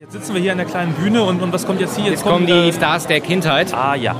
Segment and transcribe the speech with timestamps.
[0.00, 2.12] Jetzt sitzen wir hier an der kleinen Bühne und, und was kommt jetzt hier?
[2.12, 3.74] Jetzt, kommen die äh, Stars der Kindheit.
[3.74, 4.14] Ah ja.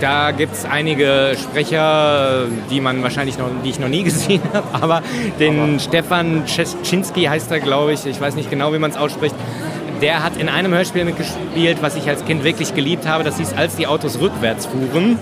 [0.00, 4.66] Da gibt es einige Sprecher, die man wahrscheinlich noch, die ich noch nie gesehen habe,
[4.72, 5.02] aber
[5.38, 5.78] den aber.
[5.78, 8.04] Stefan Czeszczynski heißt er, glaube ich.
[8.06, 9.36] Ich weiß nicht genau, wie man es ausspricht.
[10.02, 13.22] Der hat in einem Hörspiel mitgespielt, was ich als Kind wirklich geliebt habe.
[13.22, 15.16] Das hieß Als die Autos rückwärts fuhren.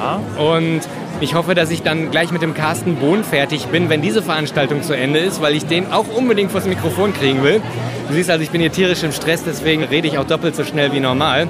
[0.00, 0.20] Ah.
[0.40, 0.82] Und
[1.20, 4.82] ich hoffe, dass ich dann gleich mit dem Carsten Bohn fertig bin, wenn diese Veranstaltung
[4.82, 7.60] zu Ende ist, weil ich den auch unbedingt vors Mikrofon kriegen will.
[8.08, 10.64] Du siehst also, ich bin hier tierisch im Stress, deswegen rede ich auch doppelt so
[10.64, 11.48] schnell wie normal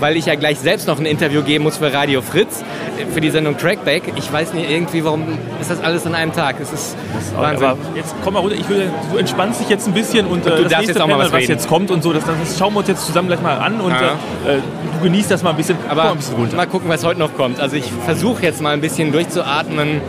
[0.00, 2.64] weil ich ja gleich selbst noch ein Interview geben muss für Radio Fritz,
[3.12, 4.14] für die Sendung Trackback.
[4.16, 6.56] Ich weiß nicht irgendwie, warum ist das alles an einem Tag?
[6.60, 6.96] Es ist
[7.36, 7.66] Wahnsinn.
[7.66, 10.46] Aber jetzt komm mal runter, ich will, du entspannst dich jetzt ein bisschen und, und
[10.46, 12.58] du äh, das nächste jetzt auch mal was, was jetzt kommt und so, das, das,
[12.58, 14.12] schauen wir uns jetzt zusammen gleich mal an und ja.
[14.46, 14.58] äh,
[14.94, 15.76] du genießt das mal ein bisschen.
[15.88, 16.56] Aber mal, ein bisschen runter.
[16.56, 17.60] mal gucken, was heute noch kommt.
[17.60, 20.00] Also ich versuche jetzt mal ein bisschen durchzuatmen,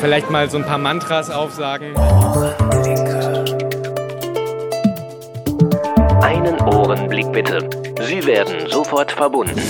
[0.00, 1.96] vielleicht mal so ein paar Mantras aufsagen.
[6.22, 7.83] Einen Ohrenblick bitte.
[8.00, 9.60] Sie werden sofort verbunden.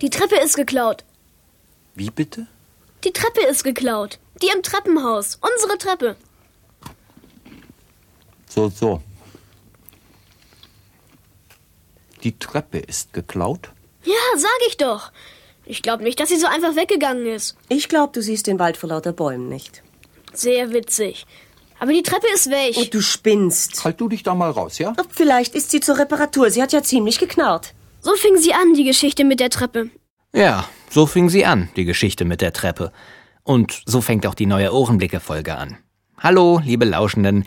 [0.00, 1.04] Die Treppe ist geklaut.
[1.94, 2.46] Wie bitte?
[3.08, 4.18] Die Treppe ist geklaut.
[4.42, 5.38] Die im Treppenhaus.
[5.40, 6.14] Unsere Treppe.
[8.46, 9.00] So, so.
[12.22, 13.70] Die Treppe ist geklaut?
[14.04, 15.10] Ja, sag ich doch.
[15.64, 17.56] Ich glaube nicht, dass sie so einfach weggegangen ist.
[17.70, 19.82] Ich glaube, du siehst den Wald vor lauter Bäumen nicht.
[20.34, 21.24] Sehr witzig.
[21.78, 22.76] Aber die Treppe ist weg.
[22.76, 23.86] Und du spinnst.
[23.86, 24.94] Halt du dich da mal raus, ja?
[25.08, 26.50] Vielleicht ist sie zur Reparatur.
[26.50, 27.72] Sie hat ja ziemlich geknarrt.
[28.02, 29.88] So fing sie an, die Geschichte mit der Treppe.
[30.34, 32.92] Ja, so fing sie an, die Geschichte mit der Treppe.
[33.42, 35.78] Und so fängt auch die neue Ohrenblicke-Folge an.
[36.18, 37.44] Hallo, liebe Lauschenden.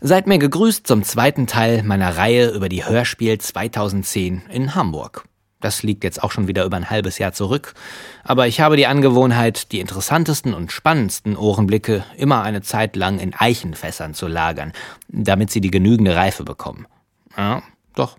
[0.00, 5.24] Seid mir gegrüßt zum zweiten Teil meiner Reihe über die Hörspiel 2010 in Hamburg.
[5.60, 7.74] Das liegt jetzt auch schon wieder über ein halbes Jahr zurück,
[8.24, 13.34] aber ich habe die Angewohnheit, die interessantesten und spannendsten Ohrenblicke immer eine Zeit lang in
[13.34, 14.72] Eichenfässern zu lagern,
[15.08, 16.86] damit sie die genügende Reife bekommen.
[17.36, 17.62] Ja,
[17.94, 18.18] doch,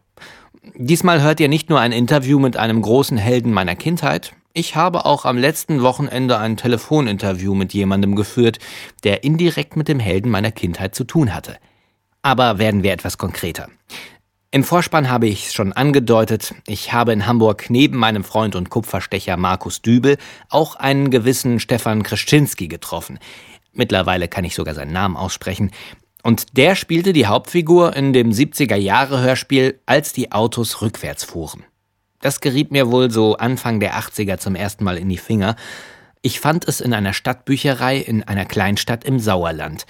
[0.76, 5.06] Diesmal hört ihr nicht nur ein Interview mit einem großen Helden meiner Kindheit, ich habe
[5.06, 8.60] auch am letzten Wochenende ein Telefoninterview mit jemandem geführt,
[9.04, 11.58] der indirekt mit dem Helden meiner Kindheit zu tun hatte.
[12.22, 13.70] Aber werden wir etwas konkreter.
[14.50, 18.70] Im Vorspann habe ich es schon angedeutet, ich habe in Hamburg neben meinem Freund und
[18.70, 20.18] Kupferstecher Markus Dübel
[20.50, 23.20] auch einen gewissen Stefan Krischinski getroffen.
[23.74, 25.72] Mittlerweile kann ich sogar seinen Namen aussprechen.
[26.24, 31.64] Und der spielte die Hauptfigur in dem 70er-Jahre-Hörspiel Als die Autos rückwärts fuhren.
[32.22, 35.56] Das geriet mir wohl so Anfang der 80er zum ersten Mal in die Finger.
[36.22, 39.86] Ich fand es in einer Stadtbücherei in einer Kleinstadt im Sauerland.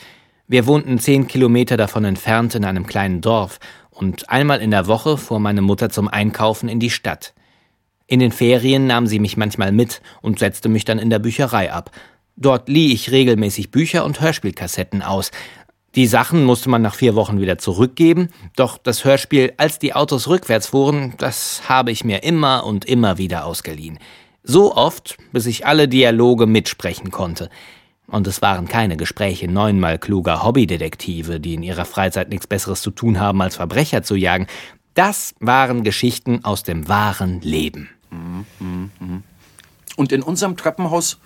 [0.48, 5.18] Wir wohnten zehn Kilometer davon entfernt in einem kleinen Dorf und einmal in der Woche
[5.18, 7.34] fuhr meine Mutter zum Einkaufen in die Stadt.
[8.08, 11.72] In den Ferien nahm sie mich manchmal mit und setzte mich dann in der Bücherei
[11.72, 11.92] ab.
[12.36, 15.32] Dort lieh ich regelmäßig Bücher und Hörspielkassetten aus,
[15.96, 20.28] die Sachen musste man nach vier Wochen wieder zurückgeben, doch das Hörspiel Als die Autos
[20.28, 23.98] rückwärts fuhren, das habe ich mir immer und immer wieder ausgeliehen.
[24.44, 27.50] So oft, bis ich alle Dialoge mitsprechen konnte.
[28.08, 32.92] Und es waren keine Gespräche neunmal kluger Hobbydetektive, die in ihrer Freizeit nichts Besseres zu
[32.92, 34.48] tun haben, als Verbrecher zu jagen.
[34.94, 37.90] Das waren Geschichten aus dem wahren Leben.
[39.98, 41.20] Und in unserem Treppenhaus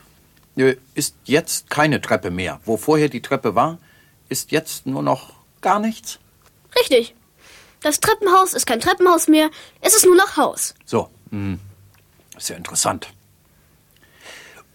[0.56, 2.60] äh, ist jetzt keine Treppe mehr.
[2.66, 3.78] Wo vorher die Treppe war,
[4.32, 6.20] ist jetzt nur noch gar nichts?
[6.76, 7.14] Richtig.
[7.82, 9.50] Das Treppenhaus ist kein Treppenhaus mehr,
[9.82, 10.74] es ist nur noch Haus.
[10.86, 11.60] So, hm.
[12.38, 13.10] ist ja interessant.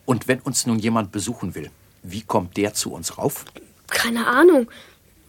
[0.04, 1.70] Und wenn uns nun jemand besuchen will,
[2.02, 3.44] wie kommt der zu uns rauf?
[3.88, 4.68] Keine Ahnung.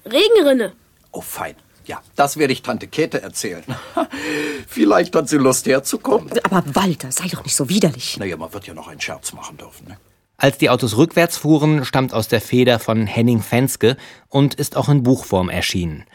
[0.05, 0.73] Regenrinne.
[1.11, 1.55] Oh, fein.
[1.85, 3.63] Ja, das werde ich Tante Käthe erzählen.
[4.67, 6.29] Vielleicht hat sie Lust herzukommen.
[6.43, 8.17] Aber Walter, sei doch nicht so widerlich.
[8.17, 9.87] Naja, man wird ja noch einen Scherz machen dürfen.
[9.87, 9.97] Ne?
[10.37, 13.97] Als die Autos rückwärts fuhren, stammt aus der Feder von Henning Fenske
[14.29, 16.05] und ist auch in Buchform erschienen.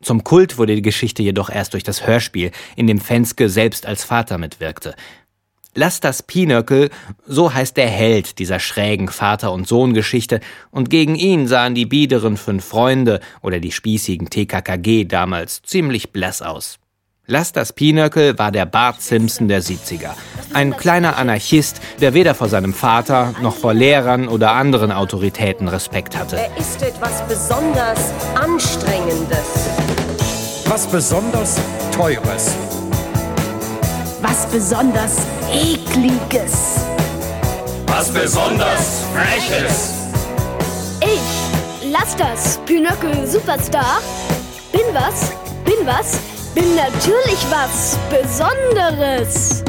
[0.00, 4.02] Zum Kult wurde die Geschichte jedoch erst durch das Hörspiel, in dem Fenske selbst als
[4.02, 4.94] Vater mitwirkte.
[5.74, 6.90] Lass das Pinöckel,
[7.24, 10.40] so heißt der Held dieser schrägen Vater- und Sohn-Geschichte,
[10.72, 16.42] und gegen ihn sahen die biederen fünf Freunde oder die spießigen TKKG damals ziemlich blass
[16.42, 16.80] aus.
[17.30, 20.12] Lass das Pinöckel war der Bart Simpson der 70er.
[20.54, 26.16] Ein kleiner Anarchist, der weder vor seinem Vater noch vor Lehrern oder anderen Autoritäten Respekt
[26.16, 26.38] hatte.
[26.38, 29.68] Er ist etwas besonders Anstrengendes.
[30.64, 31.60] Was besonders
[37.88, 39.92] was besonders frech ist.
[41.02, 44.00] Ich, lass das, Pinöckel Superstar.
[44.72, 45.30] Bin was,
[45.66, 46.20] bin was,
[46.58, 49.62] bin natürlich was Besonderes.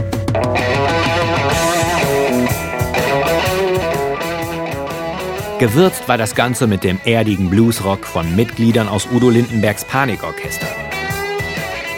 [5.59, 10.67] Gewürzt war das Ganze mit dem erdigen Bluesrock von Mitgliedern aus Udo Lindenbergs Panikorchester.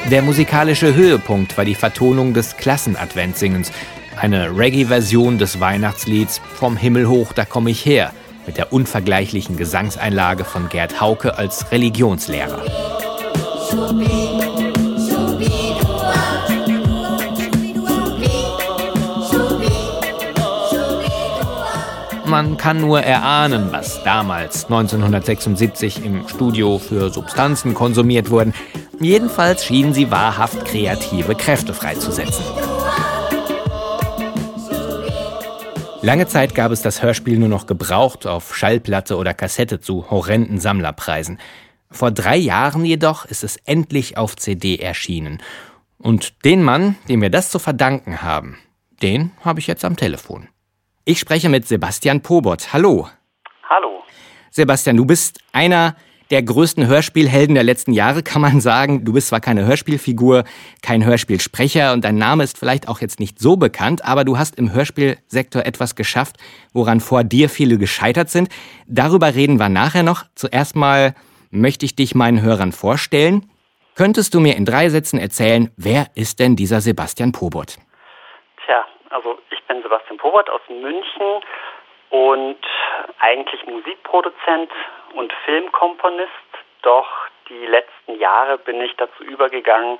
[0.09, 3.71] Der musikalische Höhepunkt war die Vertonung des Klassenadventsingens,
[4.19, 8.11] eine Reggae-Version des Weihnachtslieds Vom Himmel hoch, da komm ich her,
[8.45, 12.61] mit der unvergleichlichen Gesangseinlage von Gerd Hauke als Religionslehrer.
[22.41, 28.55] Man kann nur erahnen, was damals 1976 im Studio für Substanzen konsumiert wurden.
[28.99, 32.43] Jedenfalls schienen sie wahrhaft kreative Kräfte freizusetzen.
[36.01, 40.59] Lange Zeit gab es das Hörspiel nur noch gebraucht auf Schallplatte oder Kassette zu horrenden
[40.59, 41.37] Sammlerpreisen.
[41.91, 45.43] Vor drei Jahren jedoch ist es endlich auf CD erschienen.
[45.99, 48.57] Und den Mann, dem wir das zu verdanken haben,
[49.03, 50.47] den habe ich jetzt am Telefon.
[51.03, 52.73] Ich spreche mit Sebastian Pobot.
[52.73, 53.09] Hallo.
[53.67, 54.03] Hallo.
[54.51, 55.95] Sebastian, du bist einer
[56.29, 59.03] der größten Hörspielhelden der letzten Jahre, kann man sagen.
[59.03, 60.43] Du bist zwar keine Hörspielfigur,
[60.83, 64.59] kein Hörspielsprecher und dein Name ist vielleicht auch jetzt nicht so bekannt, aber du hast
[64.59, 66.37] im Hörspielsektor etwas geschafft,
[66.71, 68.49] woran vor dir viele gescheitert sind.
[68.85, 70.25] Darüber reden wir nachher noch.
[70.35, 71.15] Zuerst mal
[71.49, 73.49] möchte ich dich meinen Hörern vorstellen.
[73.95, 77.77] Könntest du mir in drei Sätzen erzählen, wer ist denn dieser Sebastian Pobot?
[78.63, 79.40] Tja, also
[79.71, 81.41] bin Sebastian Pobert aus München
[82.09, 82.59] und
[83.19, 84.69] eigentlich Musikproduzent
[85.13, 86.29] und Filmkomponist.
[86.81, 87.07] Doch
[87.47, 89.97] die letzten Jahre bin ich dazu übergegangen,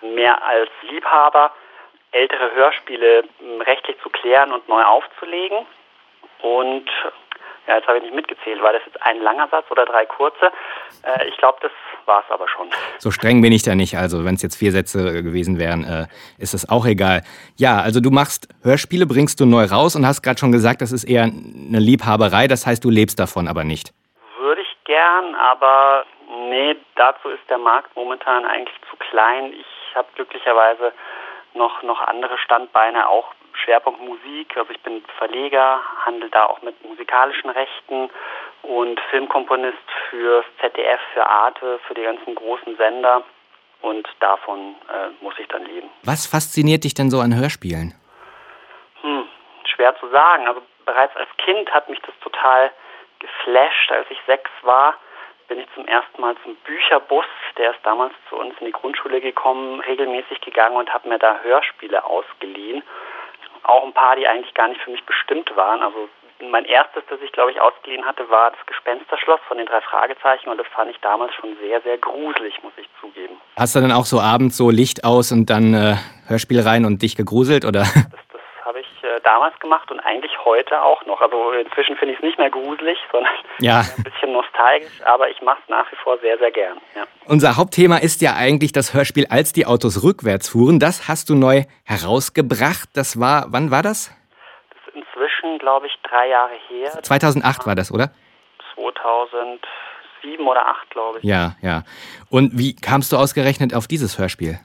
[0.00, 1.52] mehr als Liebhaber
[2.12, 3.24] ältere Hörspiele
[3.60, 5.66] rechtlich zu klären und neu aufzulegen.
[6.40, 6.88] Und
[7.66, 8.62] ja, jetzt habe ich nicht mitgezählt.
[8.62, 10.52] War das jetzt ein langer Satz oder drei kurze?
[11.02, 11.72] Äh, ich glaube, das
[12.06, 12.68] war es aber schon.
[12.98, 13.96] So streng bin ich da nicht.
[13.96, 16.06] Also wenn es jetzt vier Sätze gewesen wären, äh,
[16.38, 17.22] ist es auch egal.
[17.56, 20.92] Ja, also du machst Hörspiele, bringst du neu raus und hast gerade schon gesagt, das
[20.92, 22.48] ist eher eine Liebhaberei.
[22.48, 23.92] Das heißt, du lebst davon aber nicht.
[24.38, 26.04] Würde ich gern, aber
[26.48, 29.52] nee, dazu ist der Markt momentan eigentlich zu klein.
[29.52, 30.92] Ich habe glücklicherweise
[31.54, 34.56] noch, noch andere Standbeine, auch Schwerpunkt Musik.
[34.56, 38.10] Also ich bin Verleger, handle da auch mit musikalischen Rechten
[38.62, 39.78] und Filmkomponist
[40.10, 43.22] fürs ZDF, für Arte, für die ganzen großen Sender.
[43.82, 45.90] Und davon äh, muss ich dann leben.
[46.04, 47.94] Was fasziniert dich denn so an Hörspielen?
[49.02, 49.28] Hm,
[49.66, 50.48] schwer zu sagen.
[50.48, 52.70] Also bereits als Kind hat mich das total
[53.18, 53.92] geflasht.
[53.92, 54.94] Als ich sechs war,
[55.48, 57.26] bin ich zum ersten Mal zum Bücherbus,
[57.58, 61.40] der ist damals zu uns in die Grundschule gekommen, regelmäßig gegangen und habe mir da
[61.42, 62.82] Hörspiele ausgeliehen
[63.64, 65.82] auch ein paar, die eigentlich gar nicht für mich bestimmt waren.
[65.82, 66.08] Also
[66.50, 70.48] mein erstes, das ich glaube ich ausgeliehen hatte, war das Gespensterschloss von den drei Fragezeichen
[70.50, 73.36] und das fand ich damals schon sehr, sehr gruselig, muss ich zugeben.
[73.56, 75.94] Hast du dann auch so abends so Licht aus und dann äh,
[76.26, 77.80] Hörspiel rein und dich gegruselt oder?
[77.80, 78.23] Das
[79.24, 81.20] damals gemacht und eigentlich heute auch noch.
[81.20, 83.80] Also inzwischen finde ich es nicht mehr gruselig, sondern ja.
[83.80, 86.78] ein bisschen nostalgisch, aber ich mache es nach wie vor sehr, sehr gern.
[86.94, 87.04] Ja.
[87.26, 90.78] Unser Hauptthema ist ja eigentlich das Hörspiel Als die Autos rückwärts fuhren.
[90.78, 92.90] Das hast du neu herausgebracht.
[92.94, 94.14] Das war, wann war das?
[94.70, 96.90] Das ist inzwischen, glaube ich, drei Jahre her.
[97.02, 98.10] 2008 war das, oder?
[98.74, 101.24] 2007 oder 2008, glaube ich.
[101.24, 101.82] Ja, ja.
[102.30, 104.58] Und wie kamst du ausgerechnet auf dieses Hörspiel?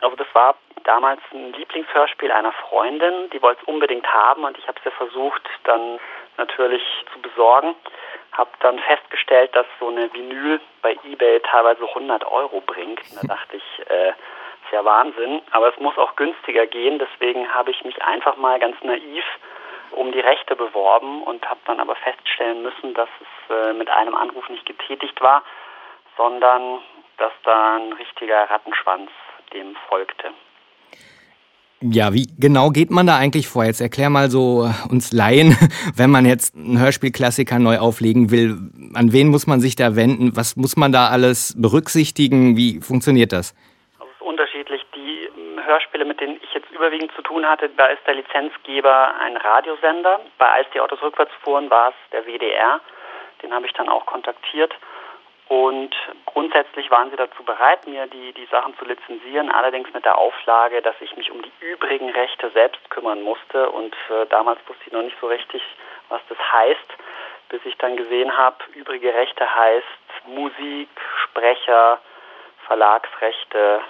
[0.00, 4.66] Also das war damals ein Lieblingshörspiel einer Freundin, die wollte es unbedingt haben und ich
[4.66, 5.98] habe es ihr versucht dann
[6.36, 6.82] natürlich
[7.12, 7.74] zu besorgen.
[8.32, 13.00] Habe dann festgestellt, dass so eine Vinyl bei eBay teilweise 100 Euro bringt.
[13.20, 16.98] Da dachte ich, äh, ist ja Wahnsinn, aber es muss auch günstiger gehen.
[16.98, 19.24] Deswegen habe ich mich einfach mal ganz naiv
[19.92, 24.14] um die Rechte beworben und habe dann aber feststellen müssen, dass es äh, mit einem
[24.14, 25.42] Anruf nicht getätigt war,
[26.16, 26.80] sondern
[27.16, 29.10] dass da ein richtiger Rattenschwanz
[29.52, 30.32] dem folgte.
[31.82, 33.64] Ja, wie genau geht man da eigentlich vor?
[33.64, 35.56] Jetzt erklär mal so äh, uns Laien,
[35.96, 38.58] wenn man jetzt einen Hörspielklassiker neu auflegen will,
[38.92, 40.36] an wen muss man sich da wenden?
[40.36, 42.58] Was muss man da alles berücksichtigen?
[42.58, 43.54] Wie funktioniert das?
[43.98, 44.84] Das ist unterschiedlich.
[44.94, 49.14] Die ähm, Hörspiele, mit denen ich jetzt überwiegend zu tun hatte, da ist der Lizenzgeber
[49.18, 50.20] ein Radiosender.
[50.36, 52.80] Bei Als die Autos rückwärts fuhren war es der WDR.
[53.42, 54.74] Den habe ich dann auch kontaktiert.
[55.50, 60.16] Und grundsätzlich waren sie dazu bereit, mir die, die Sachen zu lizenzieren, allerdings mit der
[60.16, 63.68] Auflage, dass ich mich um die übrigen Rechte selbst kümmern musste.
[63.68, 65.60] Und äh, damals wusste ich noch nicht so richtig,
[66.08, 66.86] was das heißt,
[67.48, 70.88] bis ich dann gesehen habe, übrige Rechte heißt Musik,
[71.24, 71.98] Sprecher,
[72.68, 73.80] Verlagsrechte,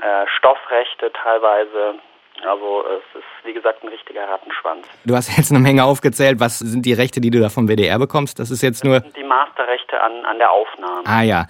[0.00, 1.96] äh, Stoffrechte teilweise
[2.42, 4.86] Also es ist, wie gesagt, ein richtiger Rattenschwanz.
[5.04, 6.40] Du hast jetzt eine Menge aufgezählt.
[6.40, 8.38] Was sind die Rechte, die du da vom WDR bekommst?
[8.38, 9.00] Das ist jetzt nur...
[9.00, 11.02] Die Masterrechte an, an der Aufnahme.
[11.06, 11.46] Ah ja.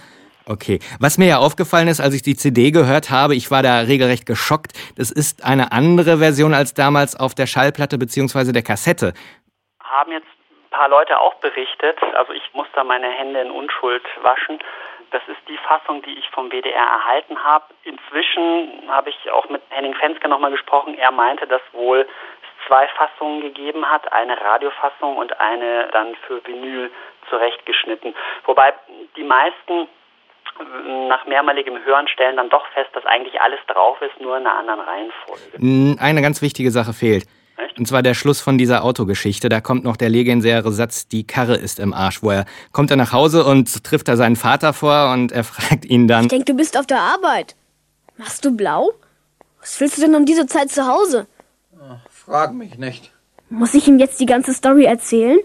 [0.46, 0.78] Okay.
[1.00, 4.26] Was mir ja aufgefallen ist, als ich die CD gehört habe, ich war da regelrecht
[4.26, 4.72] geschockt.
[4.96, 8.52] Das ist eine andere Version als damals auf der Schallplatte bzw.
[8.52, 9.14] der Kassette.
[9.82, 11.96] Haben jetzt ein paar Leute auch berichtet.
[12.16, 14.58] Also ich muss da meine Hände in Unschuld waschen.
[15.14, 17.66] Das ist die Fassung, die ich vom WDR erhalten habe.
[17.84, 20.98] Inzwischen habe ich auch mit Henning Fenske nochmal gesprochen.
[20.98, 26.44] Er meinte, dass wohl es zwei Fassungen gegeben hat, eine Radiofassung und eine dann für
[26.44, 26.90] Vinyl
[27.30, 28.12] zurechtgeschnitten.
[28.44, 28.74] Wobei
[29.14, 29.86] die meisten
[31.06, 34.58] nach mehrmaligem Hören stellen dann doch fest, dass eigentlich alles drauf ist, nur in einer
[34.58, 35.96] anderen Reihenfolge.
[36.00, 37.22] Eine ganz wichtige Sache fehlt.
[37.56, 37.78] Echt?
[37.78, 39.48] Und zwar der Schluss von dieser Autogeschichte.
[39.48, 42.96] Da kommt noch der legendäre Satz, die Karre ist im Arsch, wo er kommt er
[42.96, 46.24] nach Hause und trifft da seinen Vater vor und er fragt ihn dann.
[46.24, 47.54] Ich denke, du bist auf der Arbeit.
[48.16, 48.92] Machst du blau?
[49.60, 51.26] Was willst du denn um diese Zeit zu Hause?
[51.80, 53.12] Ach, frag mich nicht.
[53.50, 55.38] Muss ich ihm jetzt die ganze Story erzählen?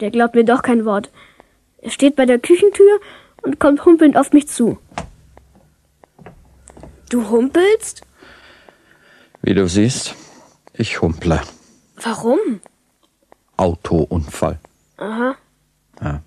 [0.00, 1.10] Der glaubt mir doch kein Wort.
[1.80, 3.00] Er steht bei der Küchentür
[3.42, 4.78] und kommt humpelnd auf mich zu.
[7.10, 8.02] Du humpelst?
[9.42, 10.14] Wie du siehst,
[10.78, 11.40] ich humple.
[12.02, 12.60] Warum?
[13.56, 14.58] Autounfall.
[14.96, 15.34] Aha.
[16.00, 16.20] Ja.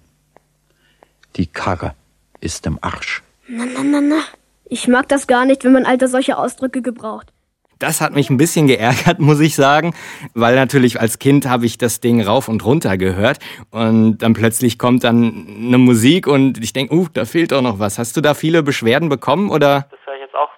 [1.35, 1.95] Die Karre
[2.41, 3.23] ist im Arsch.
[3.47, 4.21] Na, na, na, na.
[4.65, 7.31] Ich mag das gar nicht, wenn man Alter solche Ausdrücke gebraucht.
[7.79, 9.95] Das hat mich ein bisschen geärgert, muss ich sagen,
[10.35, 13.39] weil natürlich als Kind habe ich das Ding rauf und runter gehört
[13.71, 17.79] und dann plötzlich kommt dann eine Musik und ich denke, uh, da fehlt doch noch
[17.79, 17.97] was.
[17.97, 19.87] Hast du da viele Beschwerden bekommen oder?
[19.89, 20.49] Das höre ich jetzt auch,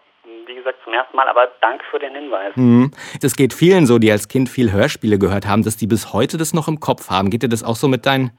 [0.47, 2.55] wie gesagt, zum ersten Mal, aber danke für den Hinweis.
[2.55, 2.91] Mhm.
[3.21, 6.37] Das geht vielen so, die als Kind viel Hörspiele gehört haben, dass die bis heute
[6.37, 7.29] das noch im Kopf haben.
[7.29, 8.31] Geht dir das auch so mit deinen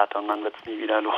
[0.00, 1.14] Festplatte und man wird es nie wieder los.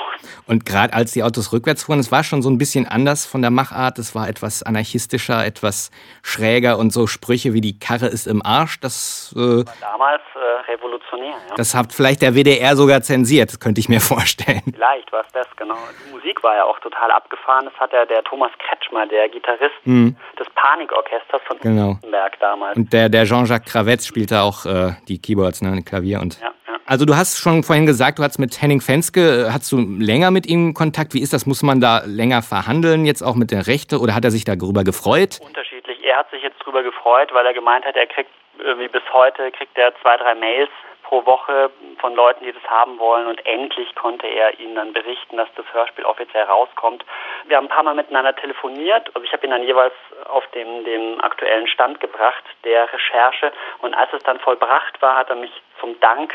[0.46, 3.42] Und gerade als die Autos rückwärts fuhren, es war schon so ein bisschen anders von
[3.42, 3.98] der Machart.
[3.98, 5.90] Es war etwas anarchistischer, etwas
[6.22, 8.80] schräger und so Sprüche wie die Karre ist im Arsch.
[8.80, 11.34] Das äh, damals äh, revolutionär.
[11.48, 11.54] Ja.
[11.56, 14.62] Das hat vielleicht der WDR sogar zensiert, könnte ich mir vorstellen.
[14.72, 15.78] Vielleicht war es das, genau.
[16.06, 17.66] Die Musik war ja auch total abgefahren.
[17.66, 20.16] Das hat ja der Thomas Kretschmer, der Gitarrist mhm.
[20.38, 21.98] des Panikorchesters von genau.
[22.40, 22.76] damals.
[22.76, 26.40] Und der, der Jean-Jacques Kravetz spielte auch äh, die Keyboards, ne, Klavier und.
[26.40, 26.52] Ja.
[26.86, 30.46] Also du hast schon vorhin gesagt, du hast mit Henning Fenske, hast du länger mit
[30.46, 31.14] ihm Kontakt?
[31.14, 31.46] Wie ist das?
[31.46, 33.98] Muss man da länger verhandeln, jetzt auch mit der Rechte?
[33.98, 35.38] Oder hat er sich darüber gefreut?
[35.40, 36.04] Unterschiedlich.
[36.04, 38.30] Er hat sich jetzt darüber gefreut, weil er gemeint hat, er kriegt
[38.78, 40.70] wie bis heute kriegt er zwei, drei Mails
[41.02, 45.36] pro Woche von Leuten, die das haben wollen und endlich konnte er ihnen dann berichten,
[45.36, 47.04] dass das Hörspiel offiziell rauskommt.
[47.44, 49.92] Wir haben ein paar Mal miteinander telefoniert, also ich habe ihn dann jeweils
[50.28, 55.28] auf dem, dem aktuellen Stand gebracht der Recherche und als es dann vollbracht war, hat
[55.28, 56.32] er mich zum Dank,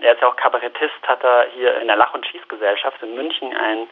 [0.00, 3.54] er ist ja auch Kabarettist, hat er hier in der Lach- und Schießgesellschaft in München
[3.54, 3.88] einen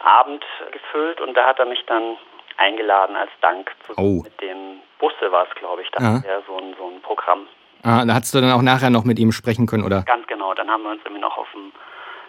[0.00, 2.16] Abend gefüllt und da hat er mich dann
[2.58, 4.22] eingeladen als Dank oh.
[4.22, 6.22] mit dem Busse war es, glaube ich, da ja.
[6.26, 7.48] er so ein, so ein Programm
[7.86, 10.02] Ah, da hast du dann auch nachher noch mit ihm sprechen können, oder?
[10.02, 10.52] Ganz genau.
[10.54, 11.70] Dann haben wir uns irgendwie noch auf dem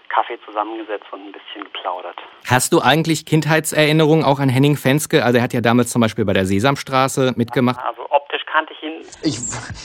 [0.07, 2.15] Kaffee zusammengesetzt und ein bisschen geplaudert.
[2.47, 5.25] Hast du eigentlich Kindheitserinnerungen auch an Henning Fenske?
[5.25, 7.83] Also er hat ja damals zum Beispiel bei der Sesamstraße mitgemacht.
[7.83, 8.06] Also
[8.79, 9.37] kannte ich.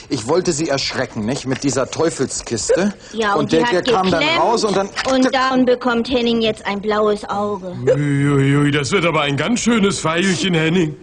[0.09, 1.45] Ich, wollte sie erschrecken, nicht?
[1.45, 2.93] Mit dieser Teufelskiste.
[3.13, 4.89] Ja, und, und der, der kam dann raus und dann...
[5.11, 7.75] Und dann bekommt Henning jetzt ein blaues Auge.
[7.85, 10.95] Uiuiui, das wird aber ein ganz schönes Pfeilchen, Henning.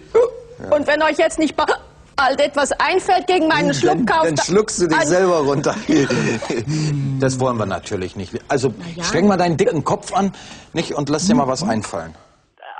[0.71, 4.25] Und wenn euch jetzt nicht bald etwas einfällt gegen meinen Schluckkauf...
[4.25, 5.75] Dann, dann schluckst du dich selber runter.
[7.21, 8.35] das wollen wir natürlich nicht.
[8.49, 9.05] Also ja.
[9.05, 10.33] streng mal deinen dicken Kopf an
[10.73, 12.15] nicht, und lass dir mal was einfallen.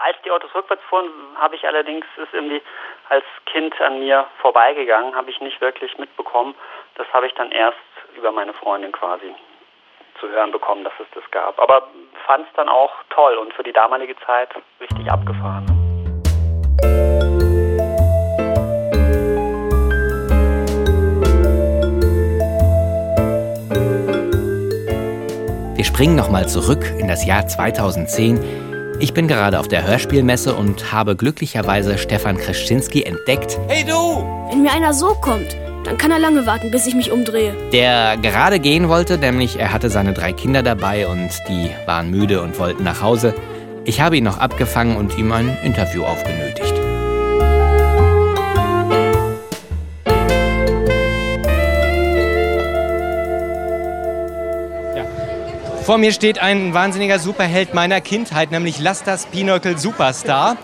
[0.03, 2.63] Als die Autos rückwärts fuhren, habe ich allerdings ist irgendwie
[3.11, 6.55] als Kind an mir vorbeigegangen, habe ich nicht wirklich mitbekommen.
[6.95, 7.77] Das habe ich dann erst
[8.17, 9.35] über meine Freundin quasi
[10.21, 11.59] zu hören bekommen, dass es das gab.
[11.61, 11.89] Aber
[12.27, 14.51] fand es dann auch toll und für die damalige Zeit
[14.81, 15.67] richtig abgefahren.
[25.75, 28.70] Wir springen nochmal zurück in das Jahr 2010.
[29.03, 33.59] Ich bin gerade auf der Hörspielmesse und habe glücklicherweise Stefan Kreschinski entdeckt.
[33.67, 34.23] Hey du!
[34.51, 37.55] Wenn mir einer so kommt, dann kann er lange warten, bis ich mich umdrehe.
[37.73, 42.43] Der gerade gehen wollte, nämlich er hatte seine drei Kinder dabei und die waren müde
[42.43, 43.35] und wollten nach Hause.
[43.87, 46.70] Ich habe ihn noch abgefangen und ihm ein Interview aufgenötigt.
[55.91, 60.57] Vor mir steht ein wahnsinniger Superheld meiner Kindheit, nämlich Lastas Pinochle Superstar,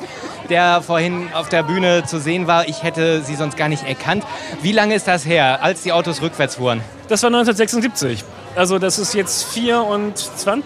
[0.48, 2.68] der vorhin auf der Bühne zu sehen war.
[2.68, 4.22] Ich hätte sie sonst gar nicht erkannt.
[4.62, 6.80] Wie lange ist das her, als die Autos rückwärts fuhren?
[7.08, 8.22] Das war 1976.
[8.54, 10.64] Also das ist jetzt 24,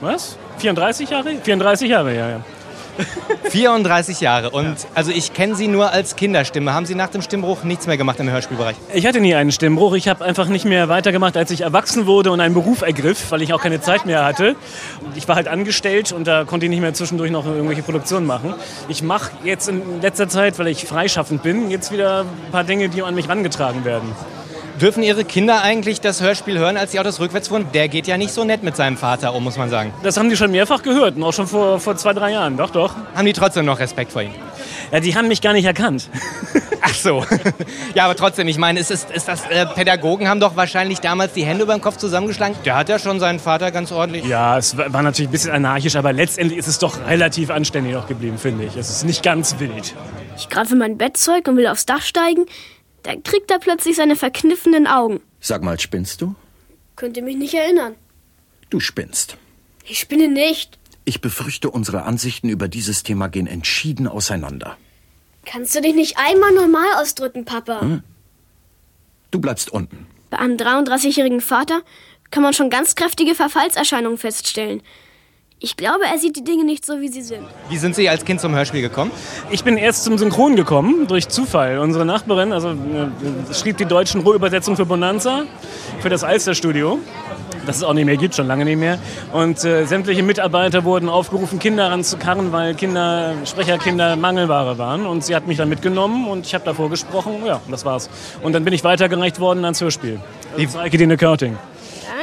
[0.00, 0.38] was?
[0.58, 1.34] 34 Jahre?
[1.42, 2.40] 34 Jahre, ja, ja.
[3.50, 4.50] 34 Jahre.
[4.50, 6.74] Und also ich kenne Sie nur als Kinderstimme.
[6.74, 8.76] Haben Sie nach dem Stimmbruch nichts mehr gemacht im Hörspielbereich?
[8.94, 9.94] Ich hatte nie einen Stimmbruch.
[9.94, 13.42] Ich habe einfach nicht mehr weitergemacht, als ich erwachsen wurde und einen Beruf ergriff, weil
[13.42, 14.56] ich auch keine Zeit mehr hatte.
[15.14, 18.54] Ich war halt angestellt und da konnte ich nicht mehr zwischendurch noch irgendwelche Produktionen machen.
[18.88, 22.88] Ich mache jetzt in letzter Zeit, weil ich freischaffend bin, jetzt wieder ein paar Dinge,
[22.88, 24.12] die an mich rangetragen werden.
[24.80, 27.66] Dürfen Ihre Kinder eigentlich das Hörspiel hören, als die Autos rückwärts fuhren?
[27.72, 29.94] Der geht ja nicht so nett mit seinem Vater um, muss man sagen.
[30.02, 32.58] Das haben die schon mehrfach gehört, und auch schon vor, vor zwei, drei Jahren.
[32.58, 32.94] Doch, doch.
[33.14, 34.32] Haben die trotzdem noch Respekt vor ihm?
[34.92, 36.10] Ja, die haben mich gar nicht erkannt.
[36.82, 37.24] Ach so.
[37.94, 41.32] Ja, aber trotzdem, ich meine, ist, ist, ist das, äh, Pädagogen haben doch wahrscheinlich damals
[41.32, 42.54] die Hände über den Kopf zusammengeschlagen.
[42.66, 44.26] Der hat ja schon seinen Vater ganz ordentlich.
[44.26, 48.06] Ja, es war natürlich ein bisschen anarchisch, aber letztendlich ist es doch relativ anständig noch
[48.06, 48.76] geblieben, finde ich.
[48.76, 49.94] Es ist nicht ganz wild.
[50.36, 52.44] Ich greife mein Bettzeug und will aufs Dach steigen.
[53.06, 55.20] Da kriegt er plötzlich seine verkniffenen Augen.
[55.38, 56.34] Sag mal, spinnst du?
[56.96, 57.94] Könnt ihr mich nicht erinnern?
[58.68, 59.36] Du spinnst.
[59.84, 60.76] Ich spinne nicht.
[61.04, 64.76] Ich befürchte, unsere Ansichten über dieses Thema gehen entschieden auseinander.
[65.44, 67.80] Kannst du dich nicht einmal normal ausdrücken, Papa?
[67.80, 68.02] Hm?
[69.30, 70.08] Du bleibst unten.
[70.30, 71.82] Bei einem 33-jährigen Vater
[72.32, 74.82] kann man schon ganz kräftige Verfallserscheinungen feststellen.
[75.58, 77.46] Ich glaube, er sieht die Dinge nicht so, wie sie sind.
[77.70, 79.10] Wie sind Sie als Kind zum Hörspiel gekommen?
[79.50, 81.78] Ich bin erst zum Synchron gekommen, durch Zufall.
[81.78, 85.44] Unsere Nachbarin also, äh, schrieb die deutschen Rohübersetzungen für Bonanza,
[86.00, 86.98] für das Alster-Studio.
[87.64, 88.98] Das es auch nicht mehr gibt, schon lange nicht mehr.
[89.32, 95.06] Und äh, sämtliche Mitarbeiter wurden aufgerufen, Kinder ranzukarren, weil Kinder, Sprecherkinder Mangelware waren.
[95.06, 97.46] Und sie hat mich dann mitgenommen und ich habe davor gesprochen.
[97.46, 98.10] Ja, das war's.
[98.42, 100.20] Und dann bin ich weitergereicht worden ans Hörspiel.
[100.56, 101.56] Wie Eike Dine Körting.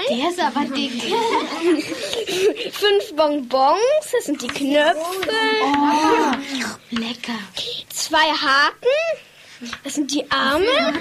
[0.09, 0.91] Der ist aber dick.
[2.73, 3.79] Fünf Bonbons,
[4.11, 4.97] das sind die Knöpfe.
[5.63, 6.31] Oh,
[6.91, 7.39] lecker.
[7.89, 8.89] Zwei Haken,
[9.83, 10.65] das sind die Arme.
[10.65, 10.93] Arme.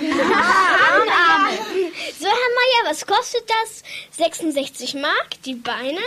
[2.19, 3.83] So, Herr Meier, was kostet das?
[4.16, 5.99] 66 Mark, die Beine.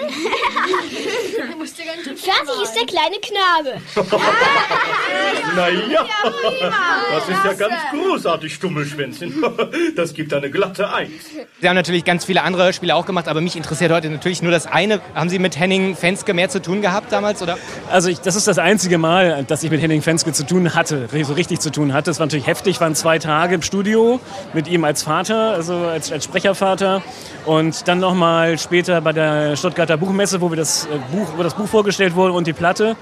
[2.16, 3.82] Fertig ist der kleine Knabe.
[5.56, 6.06] naja,
[7.12, 9.44] das ist ja ganz großartig, Stummelschwänzchen.
[9.96, 11.12] Das gibt eine glatte Eins.
[11.62, 14.52] Sie haben natürlich ganz viele andere Hörspiele auch gemacht, aber mich interessiert heute natürlich nur
[14.52, 15.02] das eine.
[15.14, 17.42] Haben Sie mit Henning Fenske mehr zu tun gehabt damals?
[17.42, 17.58] Oder?
[17.90, 21.08] Also ich, das ist das einzige Mal, dass ich mit Henning Fenske zu tun hatte,
[21.24, 22.12] so richtig zu tun hatte.
[22.12, 24.20] Es war natürlich heftig, waren zwei Tage im Studio
[24.54, 27.02] mit ihm als Vater, also als, als Sprechervater.
[27.46, 31.56] Und dann nochmal später bei der Stuttgarter Buchmesse, wo, wir das äh, Buch, wo das
[31.56, 32.96] Buch vorgestellt wurde und die Platte.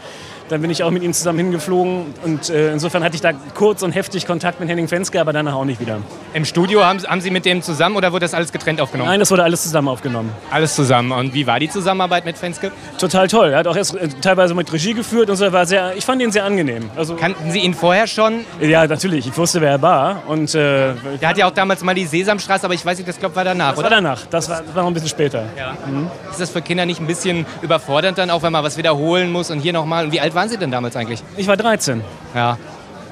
[0.49, 3.81] Dann bin ich auch mit ihm zusammen hingeflogen und äh, insofern hatte ich da kurz
[3.83, 5.97] und heftig Kontakt mit Henning Fenske, aber danach auch nicht wieder.
[6.33, 9.09] Im Studio haben, haben Sie mit dem zusammen oder wurde das alles getrennt aufgenommen?
[9.09, 10.31] Nein, das wurde alles zusammen aufgenommen.
[10.51, 11.11] Alles zusammen.
[11.11, 12.71] Und wie war die Zusammenarbeit mit Fenske?
[12.97, 13.49] Total toll.
[13.51, 15.51] Er hat auch erst äh, teilweise mit Regie geführt und so.
[15.51, 16.89] War sehr, ich fand ihn sehr angenehm.
[16.95, 18.41] Also, Kannten Sie ihn vorher schon?
[18.61, 19.27] Ja, natürlich.
[19.27, 20.23] Ich wusste, wer er war.
[20.27, 23.19] Und, äh, Der hat ja auch damals mal die Sesamstraße, aber ich weiß nicht, das
[23.19, 23.85] glaube war danach, das oder?
[23.85, 24.25] war danach.
[24.29, 25.45] Das war, das war noch ein bisschen später.
[25.57, 25.77] Ja.
[25.85, 26.07] Mhm.
[26.31, 29.51] Ist das für Kinder nicht ein bisschen überfordernd dann auch, wenn man was wiederholen muss
[29.51, 30.05] und hier nochmal?
[30.05, 31.23] Und wie alt waren Sie denn damals eigentlich?
[31.37, 32.03] Ich war 13.
[32.35, 32.57] Ja.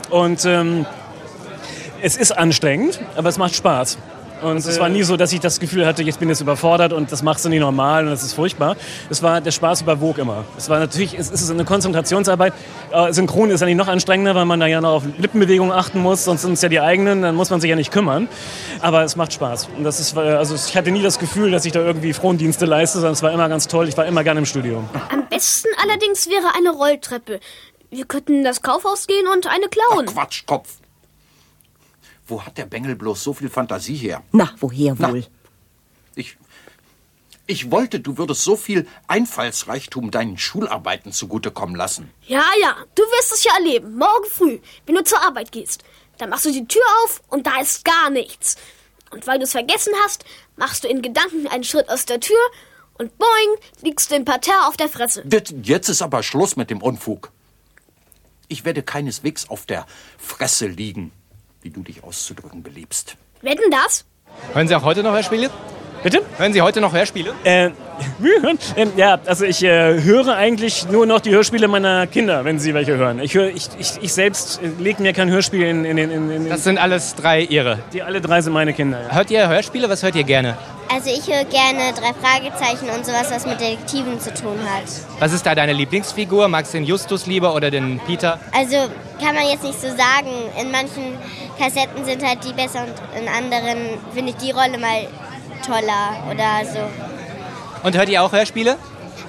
[0.10, 0.86] Und ähm,
[2.02, 3.98] es ist anstrengend, aber es macht Spaß.
[4.42, 6.94] Und es war nie so, dass ich das Gefühl hatte, jetzt bin ich jetzt überfordert
[6.94, 8.76] und das machst du nicht normal und das ist furchtbar.
[9.10, 10.46] Es war, der Spaß überwog immer.
[10.58, 12.54] Es war natürlich, es ist eine Konzentrationsarbeit.
[12.92, 16.26] Äh, Synchron ist eigentlich noch anstrengender, weil man da ja noch auf Lippenbewegungen achten muss,
[16.26, 18.28] sonst sind es ja die eigenen, dann muss man sich ja nicht kümmern.
[18.80, 19.70] Aber es macht Spaß.
[19.78, 23.00] Und das ist, also ich hatte nie das Gefühl, dass ich da irgendwie Frondienste leiste,
[23.00, 23.88] sondern es war immer ganz toll.
[23.88, 24.84] Ich war immer gerne im Studio.
[25.10, 27.40] Am besten allerdings wäre eine Rolltreppe.
[27.90, 30.06] Wir könnten in das Kaufhaus gehen und eine klauen.
[30.10, 30.82] Ach, Quatsch, Kopf.
[32.32, 34.24] Wo hat der Bengel bloß so viel Fantasie her?
[34.32, 35.20] Na, woher wohl?
[35.20, 35.28] Na,
[36.16, 36.38] ich,
[37.46, 42.10] ich wollte, du würdest so viel Einfallsreichtum deinen Schularbeiten zugutekommen lassen.
[42.28, 43.98] Ja, ja, du wirst es ja erleben.
[43.98, 45.84] Morgen früh, wenn du zur Arbeit gehst.
[46.20, 48.56] Dann machst du die Tür auf und da ist gar nichts.
[49.10, 50.24] Und weil du es vergessen hast,
[50.56, 52.40] machst du in Gedanken einen Schritt aus der Tür
[52.94, 55.26] und boing, liegst du im Parterre auf der Fresse.
[55.64, 57.34] Jetzt ist aber Schluss mit dem Unfug.
[58.48, 59.86] Ich werde keineswegs auf der
[60.18, 61.12] Fresse liegen,
[61.62, 63.16] wie du dich auszudrücken beliebst.
[63.42, 64.06] Wetten das?
[64.54, 65.50] Hören Sie auch heute noch Hörspiele?
[66.04, 66.22] Bitte?
[66.38, 67.34] Hören Sie heute noch Hörspiele?
[67.44, 67.70] Äh,
[68.98, 72.98] ja, also ich äh, höre eigentlich nur noch die Hörspiele meiner Kinder, wenn sie welche
[72.98, 73.20] hören.
[73.20, 76.64] Ich, höre, ich, ich, ich selbst lege mir kein Hörspiel in, in, in, in, Das
[76.64, 77.80] sind alles drei Ihre.
[77.94, 79.00] Die alle drei sind meine Kinder.
[79.00, 79.16] Ja.
[79.16, 79.90] Hört ihr Hörspiele?
[79.90, 80.58] Was hört ihr gerne?
[80.94, 84.84] Also ich höre gerne drei Fragezeichen und sowas, was mit Detektiven zu tun hat.
[85.20, 86.48] Was ist da deine Lieblingsfigur?
[86.48, 88.40] Magst du den Justus lieber oder den Peter?
[88.52, 88.76] Also
[89.24, 90.32] kann man jetzt nicht so sagen.
[90.60, 91.18] In manchen
[91.62, 95.08] Kassetten sind halt die besser und in anderen finde ich die Rolle mal
[95.66, 96.80] toller oder so.
[97.84, 98.78] Und hört ihr auch Hörspiele?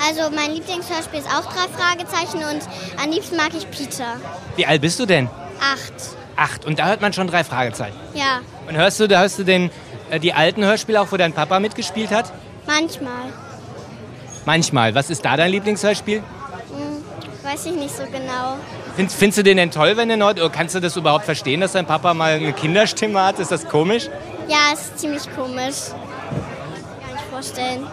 [0.09, 2.63] Also mein Lieblingshörspiel ist auch drei Fragezeichen und
[3.03, 4.17] am liebsten mag ich Peter.
[4.57, 5.29] Wie alt bist du denn?
[5.61, 5.93] Acht.
[6.37, 6.65] Acht.
[6.65, 7.97] Und da hört man schon drei Fragezeichen.
[8.15, 9.71] Ja, Und hörst du, da hörst du den,
[10.11, 12.33] äh, die alten Hörspiele auch, wo dein Papa mitgespielt hat?
[12.67, 13.33] manchmal.
[14.45, 14.95] Manchmal.
[14.95, 16.23] Was ist da dein Lieblingshörspiel?
[17.53, 18.57] Weiß ich nicht so genau.
[18.97, 20.31] Findest, findest du den denn toll, wenn er neu...
[20.31, 23.39] Oder kannst du das überhaupt verstehen, dass dein Papa mal eine Kinderstimme hat?
[23.41, 24.09] Ist das komisch?
[24.49, 25.91] Ja, ist ziemlich komisch.
[25.91, 27.87] Kann ich nicht vorstellen.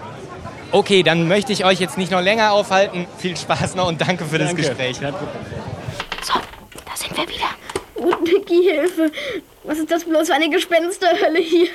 [0.72, 3.06] Okay, dann möchte ich euch jetzt nicht noch länger aufhalten.
[3.18, 4.62] Viel Spaß noch und danke für das Danke.
[4.62, 4.96] Gespräch.
[4.96, 7.50] So, da sind wir wieder.
[7.96, 9.12] Oh, Dicky, Hilfe.
[9.66, 11.68] Was ist das bloß für eine Gespensterhölle hier?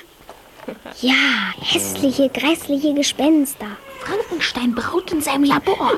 [1.03, 3.67] Ja, hässliche, grässliche Gespenster.
[4.05, 5.93] Frankenstein braut in seinem Labor.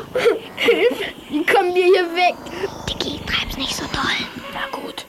[0.57, 2.35] Hilfe, wie kommen wir hier weg?
[2.89, 4.27] Dicky, treib's nicht so toll.
[4.53, 5.05] Na gut.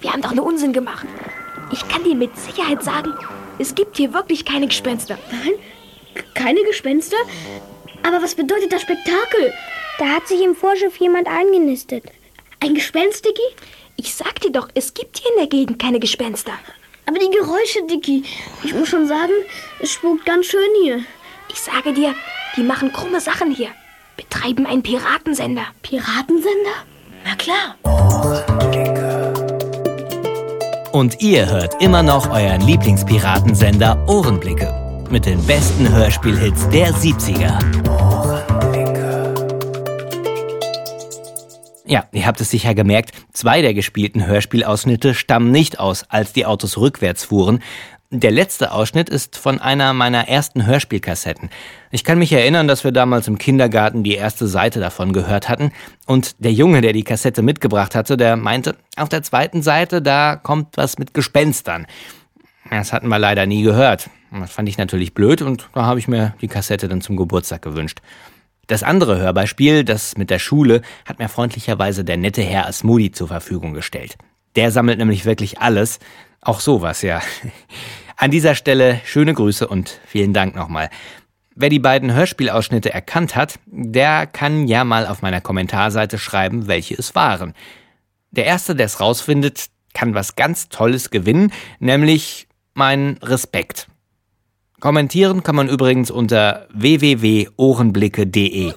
[0.00, 1.06] Wir haben doch nur Unsinn gemacht.
[1.72, 3.14] Ich kann dir mit Sicherheit sagen,
[3.58, 5.18] es gibt hier wirklich keine Gespenster.
[5.30, 5.52] Nein?
[6.34, 7.16] Keine Gespenster?
[8.02, 9.52] Aber was bedeutet das Spektakel?
[9.98, 12.04] Da hat sich im Vorschiff jemand eingenistet.
[12.60, 13.42] Ein Gespenst, Dicky?
[13.96, 16.52] Ich sag dir doch, es gibt hier in der Gegend keine Gespenster.
[17.06, 18.24] Aber die Geräusche, Dicky.
[18.64, 19.32] Ich muss schon sagen,
[19.80, 21.04] es spukt ganz schön hier.
[21.50, 22.14] Ich sage dir,
[22.56, 23.68] die machen krumme Sachen hier.
[24.16, 25.66] Betreiben einen Piratensender.
[25.82, 26.76] Piratensender?
[27.24, 27.76] Na klar.
[30.92, 35.06] Und ihr hört immer noch euren Lieblingspiratensender Ohrenblicke.
[35.10, 37.58] Mit den besten Hörspielhits der 70er.
[41.86, 46.46] Ja, ihr habt es sicher gemerkt, zwei der gespielten Hörspielausschnitte stammen nicht aus, als die
[46.46, 47.62] Autos rückwärts fuhren.
[48.12, 51.48] Der letzte Ausschnitt ist von einer meiner ersten Hörspielkassetten.
[51.92, 55.70] Ich kann mich erinnern, dass wir damals im Kindergarten die erste Seite davon gehört hatten
[56.08, 60.34] und der Junge, der die Kassette mitgebracht hatte, der meinte, auf der zweiten Seite, da
[60.34, 61.86] kommt was mit Gespenstern.
[62.68, 64.10] Das hatten wir leider nie gehört.
[64.32, 67.62] Das fand ich natürlich blöd und da habe ich mir die Kassette dann zum Geburtstag
[67.62, 68.00] gewünscht.
[68.66, 73.28] Das andere Hörbeispiel, das mit der Schule, hat mir freundlicherweise der nette Herr Asmudi zur
[73.28, 74.16] Verfügung gestellt.
[74.56, 76.00] Der sammelt nämlich wirklich alles,
[76.40, 77.20] auch sowas, ja.
[78.20, 80.90] An dieser Stelle schöne Grüße und vielen Dank nochmal.
[81.54, 86.96] Wer die beiden Hörspielausschnitte erkannt hat, der kann ja mal auf meiner Kommentarseite schreiben, welche
[86.96, 87.54] es waren.
[88.30, 93.88] Der Erste, der es rausfindet, kann was ganz Tolles gewinnen, nämlich meinen Respekt.
[94.80, 98.74] Kommentieren kann man übrigens unter www.ohrenblicke.de.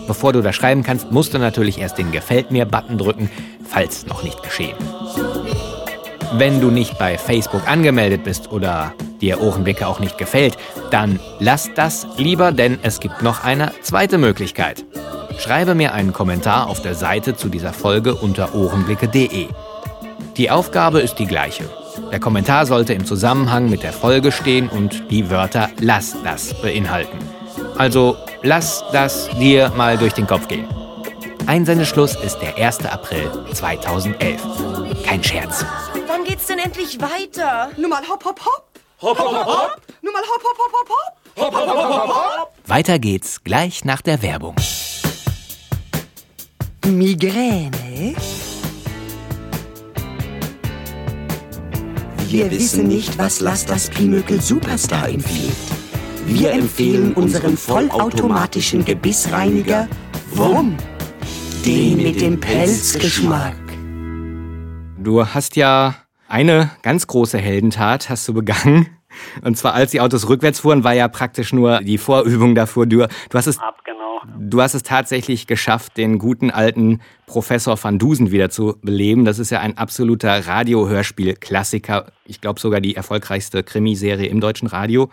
[0.09, 3.31] Bevor du da schreiben kannst, musst du natürlich erst den Gefällt mir-Button drücken,
[3.69, 4.75] falls noch nicht geschehen.
[6.33, 10.57] Wenn du nicht bei Facebook angemeldet bist oder dir Ohrenblicke auch nicht gefällt,
[10.91, 14.85] dann lass das lieber, denn es gibt noch eine zweite Möglichkeit.
[15.39, 19.49] Schreibe mir einen Kommentar auf der Seite zu dieser Folge unter ohrenblicke.de.
[20.37, 21.65] Die Aufgabe ist die gleiche.
[22.13, 27.19] Der Kommentar sollte im Zusammenhang mit der Folge stehen und die Wörter lass das beinhalten.
[27.77, 30.67] Also lass das dir mal durch den Kopf gehen.
[31.47, 32.87] Einsendeschluss ist der 1.
[32.87, 34.41] April 2011.
[35.05, 35.65] Kein Scherz.
[36.13, 37.71] Wann geht's denn endlich weiter?
[37.77, 38.81] Nur mal hopp, hopp, hopp.
[39.01, 39.81] Hopp, hopp, hopp, hopp.
[40.03, 41.17] Nur mal hopp, hopp, hopp, hopp, hopp.
[41.37, 42.55] Hopp, hopp, hopp, hopp, hopp.
[42.67, 44.57] Weiter geht's gleich nach der Werbung.
[46.85, 48.17] Migräne?
[52.27, 55.55] Wir wissen nicht, was Lasters Pinökel Superstar empfiehlt.
[56.27, 59.87] Wir empfehlen unseren vollautomatischen Gebissreiniger
[60.33, 60.77] WUM.
[61.65, 63.55] Den mit dem Pelzgeschmack.
[64.99, 65.95] Du hast ja
[66.31, 68.87] eine ganz große Heldentat hast du begangen.
[69.43, 72.87] Und zwar als die Autos rückwärts fuhren, war ja praktisch nur die Vorübung dafür.
[72.87, 74.21] Du, du hast es, Ab, genau.
[74.39, 79.25] du hast es tatsächlich geschafft, den guten alten Professor van Dusen wieder zu beleben.
[79.25, 82.13] Das ist ja ein absoluter Radiohörspiel-Klassiker.
[82.25, 85.11] Ich glaube sogar die erfolgreichste Krimiserie im deutschen Radio.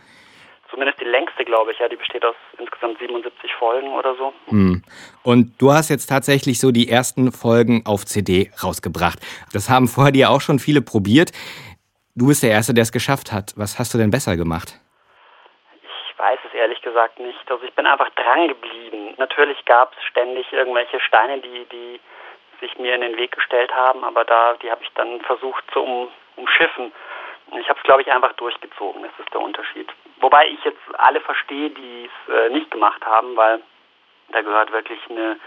[0.69, 1.05] Zumindest die
[1.47, 1.79] glaube ich.
[1.79, 4.33] Ja, die besteht aus insgesamt 77 Folgen oder so.
[4.49, 4.83] Hm.
[5.23, 9.19] Und du hast jetzt tatsächlich so die ersten Folgen auf CD rausgebracht.
[9.53, 11.31] Das haben vorher dir auch schon viele probiert.
[12.15, 13.53] Du bist der Erste, der es geschafft hat.
[13.55, 14.79] Was hast du denn besser gemacht?
[15.81, 17.49] Ich weiß es ehrlich gesagt nicht.
[17.49, 19.15] Also ich bin einfach dran geblieben.
[19.17, 21.99] Natürlich gab es ständig irgendwelche Steine, die, die
[22.59, 25.79] sich mir in den Weg gestellt haben, aber da, die habe ich dann versucht zu
[25.79, 26.91] um, umschiffen.
[27.51, 29.03] Ich habe es, glaube ich, einfach durchgezogen.
[29.03, 29.89] Das ist der Unterschied.
[30.19, 33.61] Wobei ich jetzt alle verstehe, die es äh, nicht gemacht haben, weil
[34.29, 35.39] da gehört wirklich eine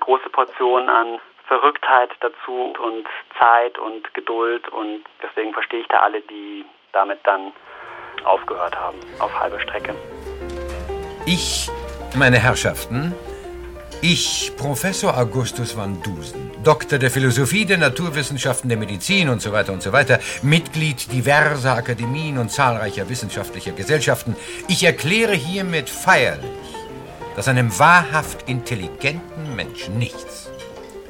[0.00, 3.06] große Portion an Verrücktheit dazu und
[3.38, 7.52] Zeit und Geduld und deswegen verstehe ich da alle, die damit dann
[8.24, 9.94] aufgehört haben auf halbe Strecke.
[11.26, 11.70] Ich,
[12.16, 13.14] meine Herrschaften,
[14.02, 19.72] ich, Professor Augustus van Dusen, Doktor der Philosophie, der Naturwissenschaften, der Medizin und so weiter
[19.72, 24.36] und so weiter, Mitglied diverser Akademien und zahlreicher wissenschaftlicher Gesellschaften,
[24.68, 26.50] ich erkläre hiermit feierlich,
[27.36, 30.50] dass einem wahrhaft intelligenten Menschen nichts,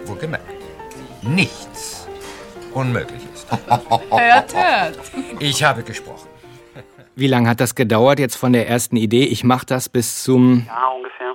[0.04, 0.46] wohlgemerkt,
[1.22, 2.06] nichts
[2.72, 3.50] unmöglich ist.
[3.50, 4.98] hört, hört.
[5.40, 6.28] Ich habe gesprochen.
[7.16, 9.24] Wie lange hat das gedauert jetzt von der ersten Idee?
[9.24, 10.68] Ich mache das bis zum...
[10.68, 11.34] Ja, ungefähr.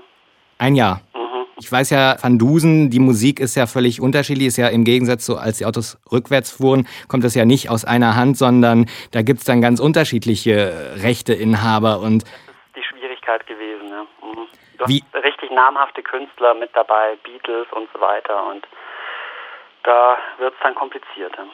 [0.60, 1.02] Ein Jahr.
[1.14, 1.23] Mhm.
[1.60, 5.26] Ich weiß ja, Van Dusen, die Musik ist ja völlig unterschiedlich, ist ja im Gegensatz
[5.26, 9.22] zu, als die Autos rückwärts fuhren, kommt das ja nicht aus einer Hand, sondern da
[9.22, 12.24] gibt's dann ganz unterschiedliche Rechteinhaber und...
[12.24, 14.02] Das ist die Schwierigkeit gewesen, ja.
[14.28, 14.48] Mhm.
[14.80, 15.04] Du Wie?
[15.14, 18.68] hast richtig namhafte Künstler mit dabei, Beatles und so weiter und
[19.84, 21.46] da wird es dann komplizierter.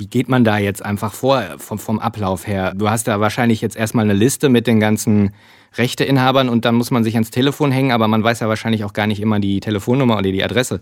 [0.00, 2.72] Wie geht man da jetzt einfach vor vom, vom Ablauf her?
[2.74, 5.34] Du hast da wahrscheinlich jetzt erstmal eine Liste mit den ganzen
[5.76, 8.94] Rechteinhabern und dann muss man sich ans Telefon hängen, aber man weiß ja wahrscheinlich auch
[8.94, 10.80] gar nicht immer die Telefonnummer oder die Adresse.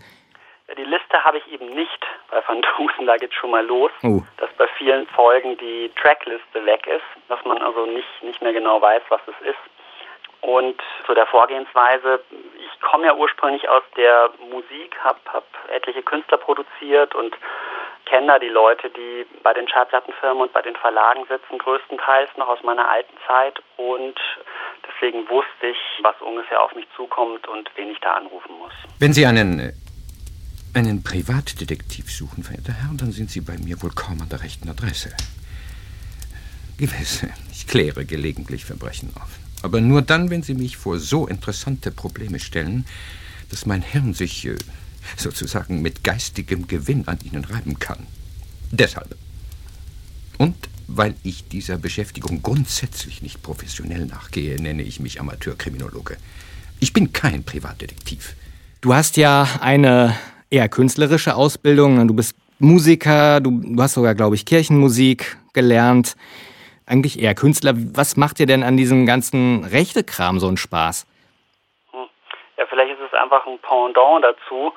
[0.79, 1.99] Die Liste habe ich eben nicht
[2.31, 4.23] bei Van Dusen, da geht schon mal los, Oh.
[4.37, 8.81] dass bei vielen Folgen die Trackliste weg ist, dass man also nicht, nicht mehr genau
[8.81, 9.65] weiß, was es ist.
[10.41, 16.39] Und zu der Vorgehensweise, ich komme ja ursprünglich aus der Musik, habe hab etliche Künstler
[16.39, 17.35] produziert und
[18.09, 22.49] kenne da die Leute, die bei den Schallplattenfirmen und bei den Verlagen sitzen, größtenteils noch
[22.49, 23.61] aus meiner alten Zeit.
[23.77, 24.19] Und
[24.87, 28.73] deswegen wusste ich, was ungefähr auf mich zukommt und wen ich da anrufen muss.
[28.99, 29.73] Wenn Sie einen, äh,
[30.75, 34.69] einen Privatdetektiv suchen, verehrter Herr, dann sind Sie bei mir wohl kaum an der rechten
[34.69, 35.11] Adresse.
[36.79, 39.48] Gewiss, ich kläre gelegentlich Verbrechen auf.
[39.63, 42.85] Aber nur dann, wenn Sie mich vor so interessante Probleme stellen,
[43.51, 44.57] dass mein Hirn sich äh,
[45.17, 48.07] sozusagen mit geistigem Gewinn an Ihnen reiben kann.
[48.71, 49.17] Deshalb.
[50.37, 56.17] Und weil ich dieser Beschäftigung grundsätzlich nicht professionell nachgehe, nenne ich mich Amateurkriminologe.
[56.81, 58.35] Ich bin kein Privatdetektiv.
[58.81, 60.17] Du hast ja eine
[60.51, 66.17] eher künstlerische Ausbildung, du bist Musiker, du, du hast sogar, glaube ich, Kirchenmusik gelernt.
[66.89, 67.73] Eigentlich eher Künstler.
[67.95, 71.07] Was macht dir denn an diesem ganzen Rechtekram so einen Spaß?
[71.93, 74.73] Ja, vielleicht ist es einfach ein Pendant dazu,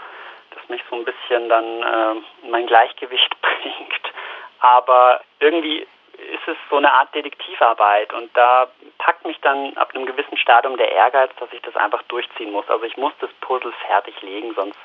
[0.53, 4.13] das mich so ein bisschen dann äh, in mein Gleichgewicht bringt.
[4.59, 10.05] Aber irgendwie ist es so eine Art Detektivarbeit und da packt mich dann ab einem
[10.05, 12.69] gewissen Stadium der Ehrgeiz, dass ich das einfach durchziehen muss.
[12.69, 14.77] Also ich muss das Puzzle fertig legen, sonst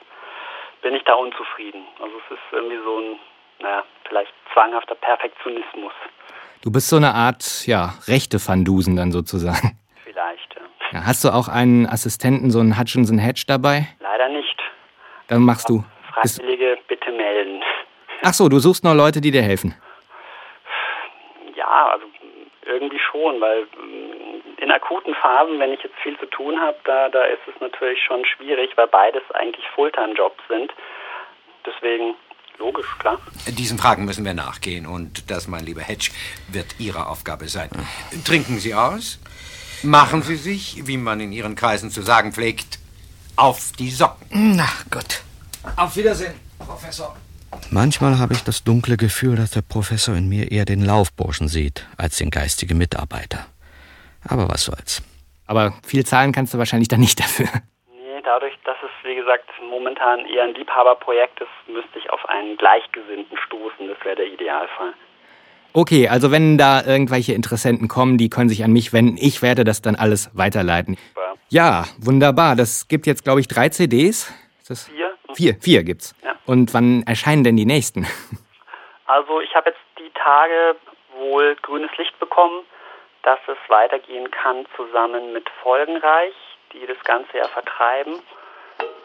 [0.81, 1.87] bin ich da unzufrieden.
[2.01, 3.19] Also es ist irgendwie so ein,
[3.59, 5.93] naja, vielleicht zwanghafter Perfektionismus.
[6.63, 9.79] Du bist so eine Art, ja, rechte Fandusen dann sozusagen.
[10.05, 10.57] Vielleicht,
[10.93, 11.05] ja.
[11.07, 13.87] Hast du auch einen Assistenten, so einen Hutchinson Hedge dabei?
[14.01, 14.61] Leider nicht.
[15.29, 15.85] Dann machst du.
[16.13, 17.63] Freiwillige bitte melden.
[18.23, 19.75] ach so, du suchst noch Leute, die dir helfen.
[21.55, 22.07] Ja, also
[22.65, 27.09] irgendwie schon, weil mm, in akuten Phasen, wenn ich jetzt viel zu tun habe, da,
[27.09, 30.73] da ist es natürlich schon schwierig, weil beides eigentlich Fulltime-Jobs sind.
[31.65, 32.15] Deswegen
[32.59, 33.19] logisch, klar.
[33.47, 36.11] Diesen Fragen müssen wir nachgehen und das, mein lieber Hedge,
[36.49, 37.71] wird Ihre Aufgabe sein.
[38.25, 39.19] Trinken Sie aus,
[39.83, 42.79] machen Sie sich, wie man in Ihren Kreisen zu sagen pflegt,
[43.37, 44.57] auf die Socken.
[44.57, 45.23] Na gut.
[45.77, 47.17] Auf Wiedersehen, Professor.
[47.71, 51.87] Manchmal habe ich das dunkle Gefühl, dass der Professor in mir eher den Laufburschen sieht,
[51.97, 53.47] als den geistigen Mitarbeiter.
[54.25, 55.03] Aber was soll's.
[55.47, 57.49] Aber viel zahlen kannst du wahrscheinlich dann nicht dafür.
[58.27, 63.39] Dadurch, dass es, wie gesagt, momentan eher ein Liebhaberprojekt ist, müsste ich auf einen Gleichgesinnten
[63.39, 63.87] stoßen.
[63.87, 64.95] Das wäre der Idealfall.
[65.73, 69.17] Okay, also wenn da irgendwelche Interessenten kommen, die können sich an mich wenden.
[69.17, 70.99] Ich werde das dann alles weiterleiten.
[71.51, 72.57] Ja, wunderbar.
[72.57, 74.35] Das gibt jetzt, glaube ich, drei CDs.
[74.65, 75.15] Vier?
[75.35, 76.17] Vier, vier gibt's.
[76.25, 76.35] Ja.
[76.47, 78.07] Und wann erscheinen denn die nächsten?
[79.09, 80.75] Also ich habe jetzt die Tage
[81.15, 82.65] wohl grünes Licht bekommen,
[83.23, 86.35] dass es weitergehen kann zusammen mit Folgenreich,
[86.77, 88.21] die das Ganze ja vertreiben.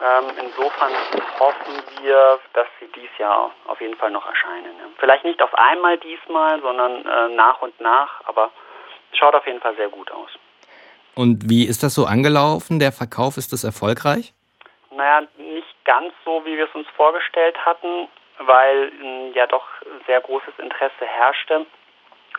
[0.02, 0.92] Ähm, insofern
[1.38, 4.76] hoffen wir, dass sie dies Jahr auf jeden Fall noch erscheinen.
[4.78, 4.86] Ja.
[4.98, 8.50] Vielleicht nicht auf einmal diesmal, sondern äh, nach und nach, aber
[9.12, 10.30] schaut auf jeden Fall sehr gut aus.
[11.14, 12.78] Und wie ist das so angelaufen?
[12.78, 14.32] Der Verkauf, ist das erfolgreich?
[14.90, 18.08] Naja, nicht ganz so, wie wir es uns vorgestellt hatten,
[18.38, 19.66] weil mh, ja doch
[20.06, 21.66] sehr großes Interesse herrschte.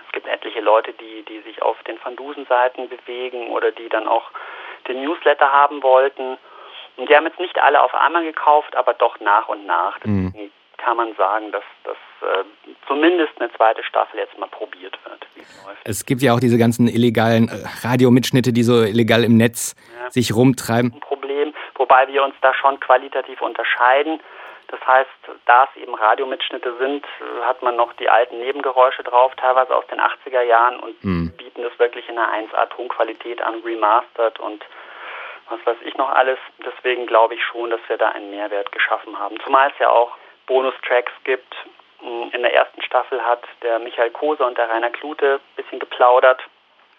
[0.06, 4.08] Es gibt etliche Leute, die, die sich auf den Van Dusen-Seiten bewegen oder die dann
[4.08, 4.30] auch
[4.88, 6.38] den Newsletter haben wollten.
[6.98, 9.98] Und die haben jetzt nicht alle auf einmal gekauft, aber doch nach und nach.
[10.04, 10.28] Mhm.
[10.34, 12.44] Deswegen kann man sagen, dass, dass äh,
[12.88, 15.26] zumindest eine zweite Staffel jetzt mal probiert wird.
[15.86, 20.12] Es gibt ja auch diese ganzen illegalen äh, Radiomitschnitte, die so illegal im Netz Ja.
[20.12, 20.94] sich rumtreiben.
[20.94, 24.20] Ein Problem, wobei wir uns da schon qualitativ unterscheiden.
[24.68, 25.10] Das heißt,
[25.46, 29.86] da es eben Radiomitschnitte sind, äh, hat man noch die alten Nebengeräusche drauf, teilweise aus
[29.88, 31.34] den 80er Jahren und Mhm.
[31.64, 34.64] Bieten das wirklich in einer 1A Tonqualität an, remastered und
[35.50, 36.40] was weiß ich noch alles.
[36.66, 39.40] Deswegen glaube ich schon, dass wir da einen Mehrwert geschaffen haben.
[39.42, 40.16] Zumal es ja auch
[40.48, 41.54] Bonustracks gibt.
[42.02, 46.42] In der ersten Staffel hat der Michael Kose und der Rainer Klute ein bisschen geplaudert.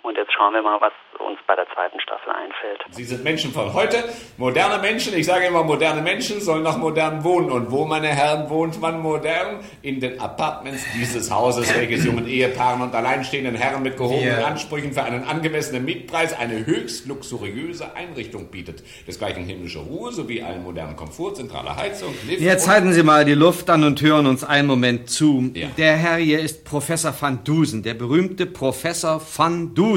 [0.04, 2.82] Und jetzt schauen wir mal, was uns bei der zweiten Staffel einfällt.
[2.90, 4.04] Sie sind Menschen von heute,
[4.36, 5.16] moderne Menschen.
[5.16, 7.50] Ich sage immer, moderne Menschen sollen nach modern wohnen.
[7.50, 9.60] Und wo, meine Herren, wohnt man modern?
[9.80, 14.92] In den Apartments dieses Hauses, welches jungen Ehepaaren und alleinstehenden Herren mit gehobenen Wir- Ansprüchen
[14.92, 18.82] für einen angemessenen Mietpreis eine höchst luxuriöse Einrichtung bietet.
[19.06, 23.32] Desgleichen himmlische Ruhe sowie allen modernen Komfort, zentrale Heizung, Lift Jetzt halten Sie mal die
[23.32, 25.50] Luft an und hören uns einen Moment zu.
[25.78, 29.93] Der Herr hier ist Professor van Dusen, der berühmte Professor van Dusen.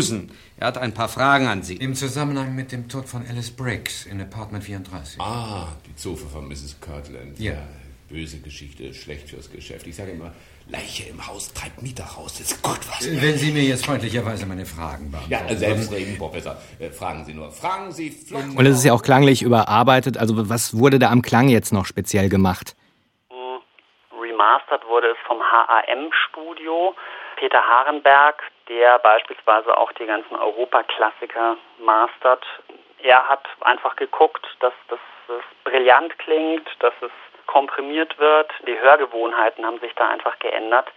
[0.59, 1.75] Er hat ein paar Fragen an Sie.
[1.77, 5.19] Im Zusammenhang mit dem Tod von Alice Briggs in Apartment 34.
[5.21, 6.77] Ah, die Zofe von Mrs.
[6.81, 7.39] Kirtland.
[7.39, 7.53] Ja.
[8.09, 9.85] Böse Geschichte, schlecht fürs Geschäft.
[9.87, 10.31] Ich sage immer,
[10.69, 12.37] Leiche im Haus treibt Mieter raus.
[12.37, 13.05] Das ist gut was.
[13.21, 15.57] Wenn Sie mir jetzt freundlicherweise meine Fragen Ja, beantworten.
[15.59, 16.57] selbstredend, Professor.
[16.79, 17.51] Äh, fragen Sie nur.
[17.51, 18.43] Fragen Sie flott.
[18.55, 20.17] Und es ist ja auch klanglich überarbeitet.
[20.17, 22.75] Also was wurde da am Klang jetzt noch speziell gemacht?
[24.11, 26.93] Remastert wurde es vom HAM-Studio.
[27.37, 32.43] Peter Harenberg, der beispielsweise auch die ganzen Europaklassiker mastert.
[33.01, 34.99] Er hat einfach geguckt, dass das
[35.63, 37.11] brillant klingt, dass es
[37.45, 38.51] komprimiert wird.
[38.67, 40.87] Die Hörgewohnheiten haben sich da einfach geändert.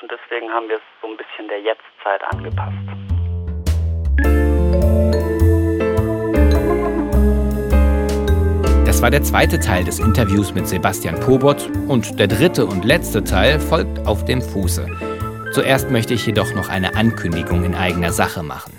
[0.00, 2.72] Und deswegen haben wir es so ein bisschen der Jetztzeit angepasst.
[8.86, 13.22] Das war der zweite Teil des Interviews mit Sebastian Pobot und der dritte und letzte
[13.22, 15.11] Teil folgt auf dem Fuße.
[15.52, 18.72] Zuerst möchte ich jedoch noch eine Ankündigung in eigener Sache machen.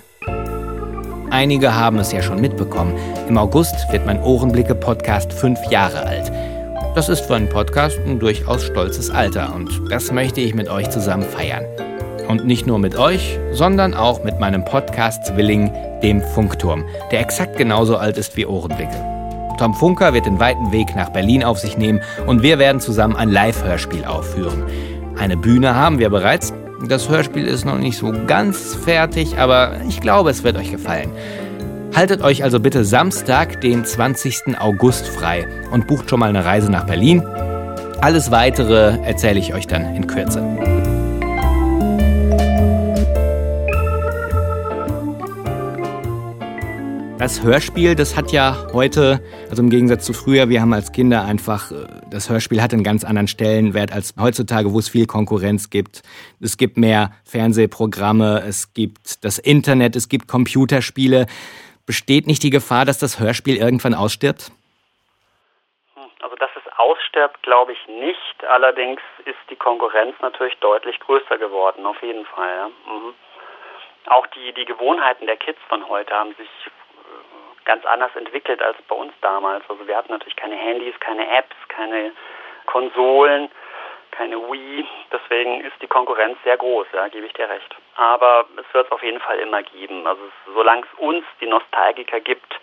[1.30, 2.96] Einige haben es ja schon mitbekommen.
[3.28, 6.32] Im August wird mein Ohrenblicke-Podcast fünf Jahre alt.
[6.96, 10.90] Das ist für einen Podcast ein durchaus stolzes Alter und das möchte ich mit euch
[10.90, 11.64] zusammen feiern.
[12.28, 17.96] Und nicht nur mit euch, sondern auch mit meinem Podcast-Zwilling, dem Funkturm, der exakt genauso
[17.96, 18.96] alt ist wie Ohrenblicke.
[19.58, 23.14] Tom Funker wird den weiten Weg nach Berlin auf sich nehmen und wir werden zusammen
[23.14, 24.64] ein Live-Hörspiel aufführen.
[25.16, 26.52] Eine Bühne haben wir bereits.
[26.88, 31.10] Das Hörspiel ist noch nicht so ganz fertig, aber ich glaube, es wird euch gefallen.
[31.94, 34.58] Haltet euch also bitte Samstag, den 20.
[34.58, 37.22] August frei und bucht schon mal eine Reise nach Berlin.
[38.00, 40.42] Alles weitere erzähle ich euch dann in Kürze.
[47.16, 51.24] Das Hörspiel, das hat ja heute, also im Gegensatz zu früher, wir haben als Kinder
[51.24, 55.70] einfach, äh, das Hörspiel hat einen ganz anderen Stellenwert als heutzutage, wo es viel Konkurrenz
[55.70, 56.02] gibt.
[56.42, 61.26] Es gibt mehr Fernsehprogramme, es gibt das Internet, es gibt Computerspiele.
[61.86, 64.50] Besteht nicht die Gefahr, dass das Hörspiel irgendwann ausstirbt?
[66.20, 68.44] Also dass es ausstirbt, glaube ich nicht.
[68.50, 72.56] Allerdings ist die Konkurrenz natürlich deutlich größer geworden, auf jeden Fall.
[72.56, 72.68] Ja.
[72.92, 73.14] Mhm.
[74.06, 76.48] Auch die, die Gewohnheiten der Kids von heute haben sich
[77.64, 79.64] ganz anders entwickelt als bei uns damals.
[79.68, 82.12] Also wir hatten natürlich keine Handys, keine Apps, keine
[82.66, 83.50] Konsolen,
[84.10, 84.86] keine Wii.
[85.12, 87.74] Deswegen ist die Konkurrenz sehr groß, ja, gebe ich dir recht.
[87.96, 90.06] Aber es wird es auf jeden Fall immer geben.
[90.06, 90.22] Also
[90.54, 92.60] solange es uns, die Nostalgiker, gibt,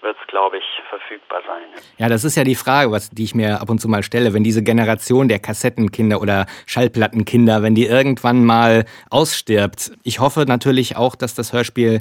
[0.00, 1.64] wird es, glaube ich, verfügbar sein.
[1.96, 4.32] Ja, das ist ja die Frage, was, die ich mir ab und zu mal stelle.
[4.32, 9.92] Wenn diese Generation der Kassettenkinder oder Schallplattenkinder, wenn die irgendwann mal ausstirbt.
[10.04, 12.00] Ich hoffe natürlich auch, dass das Hörspiel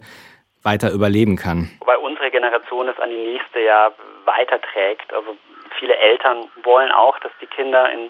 [0.68, 1.72] weiter überleben kann.
[1.80, 3.94] Wobei unsere Generation es an die nächste Jahr
[4.26, 5.14] weiterträgt.
[5.14, 5.38] Also
[5.80, 8.10] viele Eltern wollen auch, dass die Kinder in,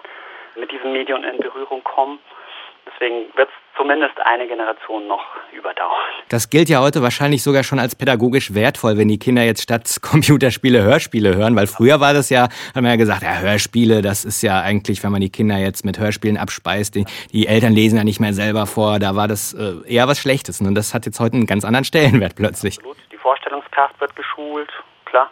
[0.60, 2.18] mit diesem Medium in Berührung kommen.
[2.94, 5.92] Deswegen wird es zumindest eine Generation noch überdauern.
[6.30, 9.98] Das gilt ja heute wahrscheinlich sogar schon als pädagogisch wertvoll, wenn die Kinder jetzt statt
[10.02, 14.26] Computerspiele Hörspiele hören, weil früher war das ja, haben wir ja gesagt, ja, Hörspiele, das
[14.26, 17.98] ist ja eigentlich, wenn man die Kinder jetzt mit Hörspielen abspeist, die, die Eltern lesen
[17.98, 20.60] ja nicht mehr selber vor, da war das äh, eher was Schlechtes.
[20.62, 22.78] Und das hat jetzt heute einen ganz anderen Stellenwert plötzlich.
[22.78, 22.98] Absolut.
[23.12, 24.72] Die Vorstellungskraft wird geschult,
[25.06, 25.32] klar.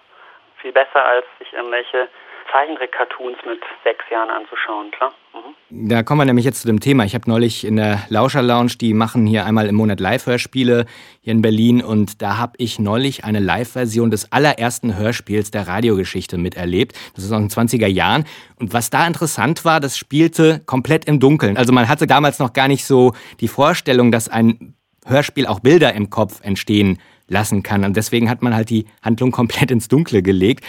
[0.61, 2.09] Viel besser, als sich irgendwelche
[2.51, 5.13] Zeichentrick-Cartoons mit sechs Jahren anzuschauen, klar.
[5.33, 5.89] Mhm.
[5.89, 7.03] Da kommen wir nämlich jetzt zu dem Thema.
[7.05, 10.85] Ich habe neulich in der Lauscher Lounge, die machen hier einmal im Monat Live-Hörspiele
[11.21, 16.37] hier in Berlin und da habe ich neulich eine Live-Version des allerersten Hörspiels der Radiogeschichte
[16.37, 16.95] miterlebt.
[17.15, 18.25] Das ist aus den 20er Jahren.
[18.59, 21.57] Und was da interessant war, das spielte komplett im Dunkeln.
[21.57, 24.75] Also man hatte damals noch gar nicht so die Vorstellung, dass ein
[25.05, 27.83] Hörspiel auch Bilder im Kopf entstehen lassen kann.
[27.83, 30.63] Und deswegen hat man halt die Handlung komplett ins Dunkle gelegt.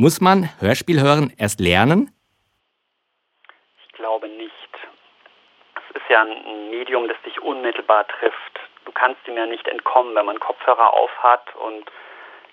[0.00, 2.14] Muss man Hörspiel hören erst lernen?
[3.84, 4.72] Ich glaube nicht.
[5.74, 8.60] Es ist ja ein Medium, das dich unmittelbar trifft.
[8.84, 11.90] Du kannst ihm ja nicht entkommen, wenn man Kopfhörer aufhat und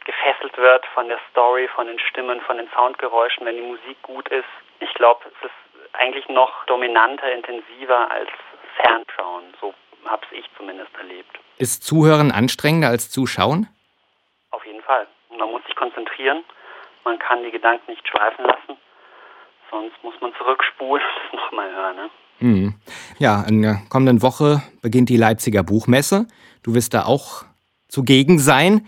[0.06, 4.28] gefesselt wird von der Story, von den Stimmen, von den Soundgeräuschen, wenn die Musik gut
[4.30, 4.50] ist.
[4.80, 8.32] Ich glaube, es ist eigentlich noch dominanter, intensiver als
[8.82, 9.54] Fernschauen.
[9.62, 9.76] So
[10.08, 11.38] habe ich zumindest erlebt.
[11.60, 13.68] Ist Zuhören anstrengender als Zuschauen?
[14.50, 15.06] Auf jeden Fall.
[15.30, 16.44] Man muss sich konzentrieren.
[17.06, 18.78] Man kann die Gedanken nicht schweifen lassen.
[19.72, 21.96] Sonst muss man zurückspulen und es nochmal hören.
[21.96, 22.10] Ne?
[22.40, 22.74] Mhm.
[23.20, 26.28] Ja, in der kommenden Woche beginnt die Leipziger Buchmesse.
[26.64, 27.46] Du wirst da auch
[27.88, 28.88] zugegen sein.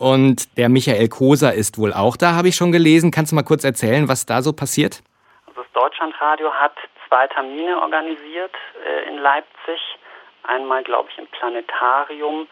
[0.00, 3.10] Und der Michael Koser ist wohl auch da, habe ich schon gelesen.
[3.10, 5.02] Kannst du mal kurz erzählen, was da so passiert?
[5.46, 6.72] Also das Deutschlandradio hat
[7.06, 9.78] zwei Termine organisiert äh, in Leipzig.
[10.44, 12.48] Einmal, glaube ich, im Planetarium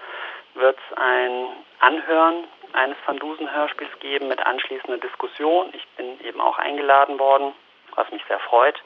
[0.54, 1.46] wird es ein
[1.80, 2.44] Anhören
[2.74, 5.70] eines Van Dusen-Hörspiels geben mit anschließender Diskussion.
[5.72, 7.52] Ich bin eben auch eingeladen worden,
[7.94, 8.80] was mich sehr freut.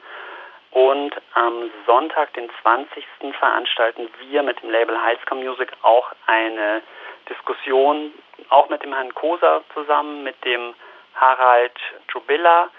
[0.70, 3.04] Und am Sonntag, den 20.
[3.38, 6.82] veranstalten wir mit dem Label Highscore Music auch eine
[7.28, 8.12] Diskussion,
[8.48, 10.74] auch mit dem Herrn Koser zusammen, mit dem
[11.14, 11.78] Harald
[12.12, 12.70] Jubilla,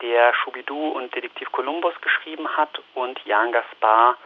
[0.00, 4.16] der Schubidu und Detektiv Kolumbus geschrieben hat und Jan Gaspar,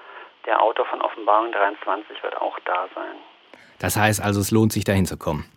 [0.46, 3.16] der Autor von Offenbarung 23, wird auch da sein.
[3.80, 5.50] Das heißt also, es lohnt sich dahin zu kommen.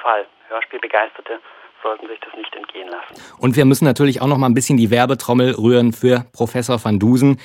[0.00, 0.26] Fall.
[0.48, 1.40] Hörspielbegeisterte
[1.82, 3.14] sollten sich das nicht entgehen lassen.
[3.38, 6.98] Und wir müssen natürlich auch noch mal ein bisschen die Werbetrommel rühren für Professor van
[6.98, 7.40] Dusen,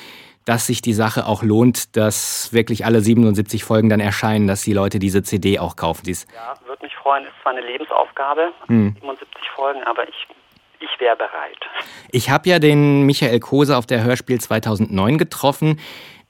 [0.46, 4.74] dass sich die Sache auch lohnt, dass wirklich alle 77 Folgen dann erscheinen, dass die
[4.74, 6.04] Leute diese CD auch kaufen.
[6.06, 7.26] Dies ja, würde mich freuen.
[7.26, 8.96] Ist zwar eine Lebensaufgabe, hm.
[9.02, 10.28] 77 Folgen, aber ich
[10.80, 11.58] ich wäre bereit.
[12.12, 15.80] Ich habe ja den Michael Kose auf der Hörspiel 2009 getroffen.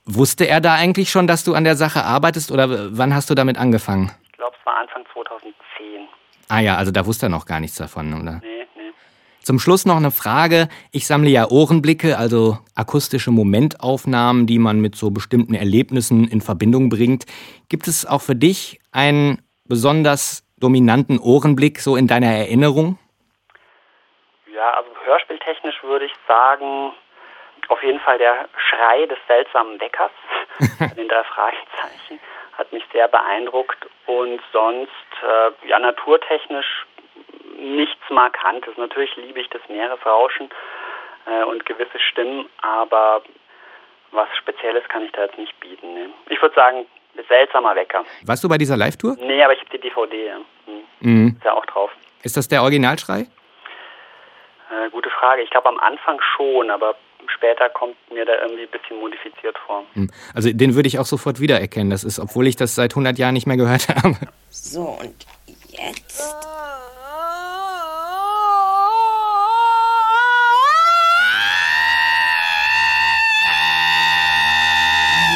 [0.05, 3.35] Wusste er da eigentlich schon, dass du an der Sache arbeitest oder wann hast du
[3.35, 4.11] damit angefangen?
[4.45, 6.07] Ich glaube, es war Anfang 2010.
[6.49, 8.41] Ah ja, also da wusste er noch gar nichts davon, oder?
[8.43, 8.91] Nee, nee.
[9.39, 10.67] Zum Schluss noch eine Frage.
[10.91, 16.89] Ich sammle ja Ohrenblicke, also akustische Momentaufnahmen, die man mit so bestimmten Erlebnissen in Verbindung
[16.89, 17.25] bringt.
[17.69, 22.99] Gibt es auch für dich einen besonders dominanten Ohrenblick so in deiner Erinnerung?
[24.53, 26.91] Ja, also hörspieltechnisch würde ich sagen,
[27.69, 30.11] auf jeden Fall der Schrei des seltsamen Weckers
[30.97, 32.19] in drei Fragezeichen
[32.57, 34.89] hat mich sehr beeindruckt und sonst
[35.23, 36.85] äh, ja naturtechnisch
[37.57, 38.77] nichts Markantes.
[38.77, 40.49] Natürlich liebe ich das Meeresrauschen
[41.25, 43.21] äh, und gewisse Stimmen, aber
[44.11, 45.93] was Spezielles kann ich da jetzt nicht bieten.
[45.93, 46.09] Ne.
[46.29, 46.85] Ich würde sagen,
[47.27, 48.03] seltsamer Wecker.
[48.25, 49.17] Warst du bei dieser Live-Tour?
[49.19, 50.27] Nee, aber ich habe die DVD.
[50.27, 50.35] Ja.
[50.65, 50.83] Hm.
[50.99, 51.35] Mhm.
[51.37, 51.91] Ist ja auch drauf.
[52.23, 53.27] Ist das der Originalschrei?
[54.69, 55.41] Äh, gute Frage.
[55.41, 56.95] Ich glaube am Anfang schon, aber
[57.29, 59.85] später kommt mir da irgendwie ein bisschen modifiziert vor.
[59.93, 60.09] Hm.
[60.33, 61.89] Also den würde ich auch sofort wiedererkennen.
[61.89, 64.17] Das ist, obwohl ich das seit 100 Jahren nicht mehr gehört habe.
[64.49, 65.25] So, und
[65.69, 66.35] jetzt?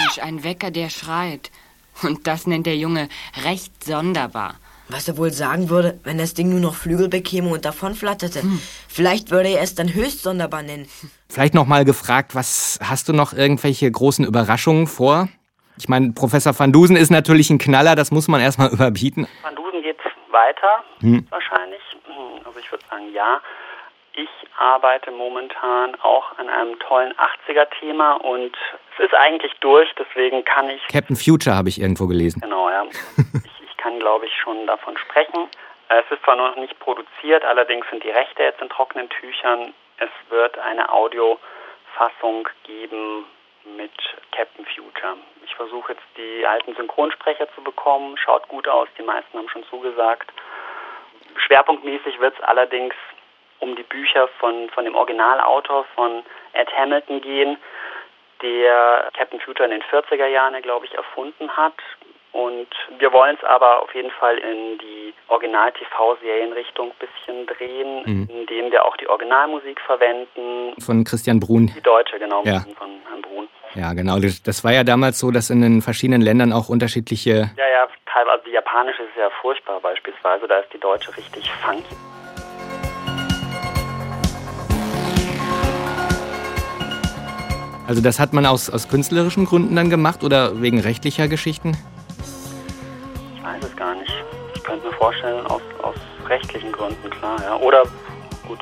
[0.09, 1.51] Mensch, ein Wecker, der schreit.
[2.01, 3.09] Und das nennt der Junge
[3.43, 4.55] recht sonderbar.
[4.87, 8.41] Was er wohl sagen würde, wenn das Ding nur noch Flügel bekäme und davonflatterte.
[8.41, 8.59] Hm.
[8.87, 10.87] Vielleicht würde er es dann höchst sonderbar nennen.
[11.32, 15.27] Vielleicht noch mal gefragt, was hast du noch irgendwelche großen Überraschungen vor?
[15.77, 19.27] Ich meine, Professor Van Dusen ist natürlich ein Knaller, das muss man erstmal überbieten.
[19.43, 19.99] Van Dusen geht
[20.32, 21.27] weiter, hm.
[21.30, 21.82] wahrscheinlich.
[22.43, 23.41] Also ich würde sagen, ja.
[24.13, 28.51] Ich arbeite momentan auch an einem tollen 80er-Thema und
[28.97, 30.82] es ist eigentlich durch, deswegen kann ich.
[30.88, 32.41] Captain Future habe ich irgendwo gelesen.
[32.41, 32.84] Genau, ja.
[33.17, 35.47] ich, ich kann, glaube ich, schon davon sprechen.
[35.89, 39.73] Es ist zwar noch nicht produziert, allerdings sind die Rechte jetzt in trockenen Tüchern.
[40.00, 43.26] Es wird eine Audiofassung geben
[43.66, 43.91] mit
[44.32, 45.18] Captain Future.
[45.43, 48.18] Ich versuche jetzt die alten Synchronsprecher zu bekommen.
[48.18, 50.32] Schaut gut aus, die meisten haben schon zugesagt.
[51.36, 52.95] Schwerpunktmäßig wird es allerdings
[53.60, 56.24] um die Bücher von, von dem Originalautor von
[56.54, 57.58] Ed Hamilton gehen,
[58.41, 61.76] der Captain Future in den 40er Jahren, glaube ich, erfunden hat.
[62.32, 62.67] Und
[62.99, 68.30] wir wollen es aber auf jeden Fall in die Original-TV-Serienrichtung ein bisschen drehen, mhm.
[68.30, 70.73] indem wir auch die Originalmusik verwenden.
[70.80, 71.71] Von Christian Brun.
[71.75, 72.59] Die deutsche, genau, ja.
[72.77, 73.47] von Herrn Brun.
[73.73, 74.17] Ja, genau.
[74.19, 77.51] Das war ja damals so, dass in den verschiedenen Ländern auch unterschiedliche.
[77.57, 81.95] Ja, ja, teilweise die japanische ist ja furchtbar beispielsweise, da ist die deutsche richtig funky.
[87.88, 91.75] Also das hat man aus, aus künstlerischen Gründen dann gemacht oder wegen rechtlicher Geschichten?
[94.70, 95.95] Könnte mir vorstellen, aus, aus
[96.28, 97.38] rechtlichen Gründen, klar.
[97.41, 97.55] Ja.
[97.55, 97.84] Oder,
[98.47, 98.59] gut,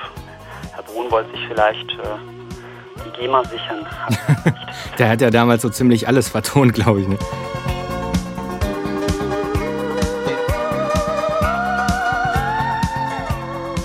[0.71, 3.85] Herr Brun wollte sich vielleicht äh, die GEMA sichern.
[4.97, 7.07] Der hat ja damals so ziemlich alles vertont, glaube ich.
[7.09, 7.17] Ne?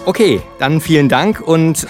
[0.04, 1.88] Okay, dann vielen Dank und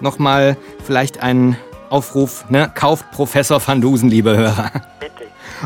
[0.00, 1.56] nochmal vielleicht ein
[1.90, 2.70] Aufruf, ne?
[2.72, 4.70] Kauft Professor Van Dusen, liebe Hörer.
[5.00, 5.24] Bitte.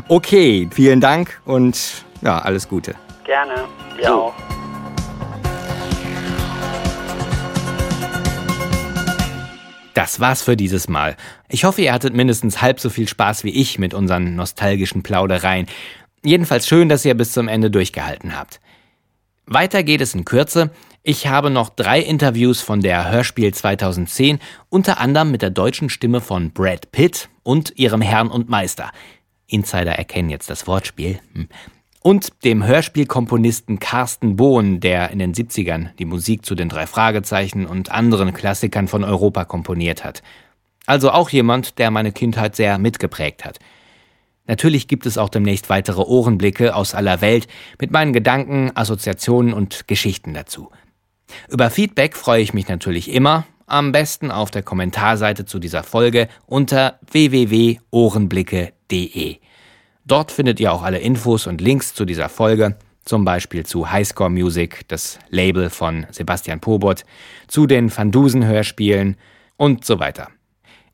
[0.09, 2.95] Okay, vielen Dank und ja, alles Gute.
[3.27, 3.67] Gerne.
[3.97, 4.35] Wir auch.
[9.95, 11.17] Das war's für dieses Mal.
[11.49, 15.67] Ich hoffe, ihr hattet mindestens halb so viel Spaß wie ich mit unseren nostalgischen Plaudereien.
[16.23, 18.61] Jedenfalls schön, dass ihr bis zum Ende durchgehalten habt.
[19.47, 20.71] Weiter geht es in Kürze.
[21.03, 26.21] Ich habe noch drei Interviews von der Hörspiel 2010, unter anderem mit der deutschen Stimme
[26.21, 28.93] von Brad Pitt und ihrem Herrn und Meister.
[29.49, 31.19] Insider erkennen jetzt das Wortspiel.
[32.07, 37.67] Und dem Hörspielkomponisten Carsten Bohn, der in den 70ern die Musik zu den drei Fragezeichen
[37.67, 40.23] und anderen Klassikern von Europa komponiert hat.
[40.87, 43.59] Also auch jemand, der meine Kindheit sehr mitgeprägt hat.
[44.47, 47.49] Natürlich gibt es auch demnächst weitere Ohrenblicke aus aller Welt
[47.81, 50.71] mit meinen Gedanken, Assoziationen und Geschichten dazu.
[51.51, 56.29] Über Feedback freue ich mich natürlich immer, am besten auf der Kommentarseite zu dieser Folge
[56.47, 59.39] unter www.ohrenblicke.de.
[60.07, 64.31] Dort findet ihr auch alle Infos und Links zu dieser Folge, zum Beispiel zu Highscore
[64.31, 67.03] Music, das Label von Sebastian Pobot,
[67.49, 69.17] zu den Van Dusen Hörspielen
[69.57, 70.29] und so weiter.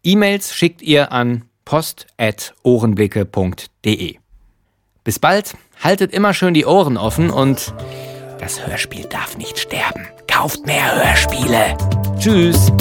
[0.02, 4.16] E-Mails schickt ihr an post.ohrenblicke.de.
[5.04, 7.74] Bis bald, haltet immer schön die Ohren offen und
[8.40, 10.08] das Hörspiel darf nicht sterben.
[10.26, 11.76] Kauft mehr Hörspiele.
[12.18, 12.72] Tschüss.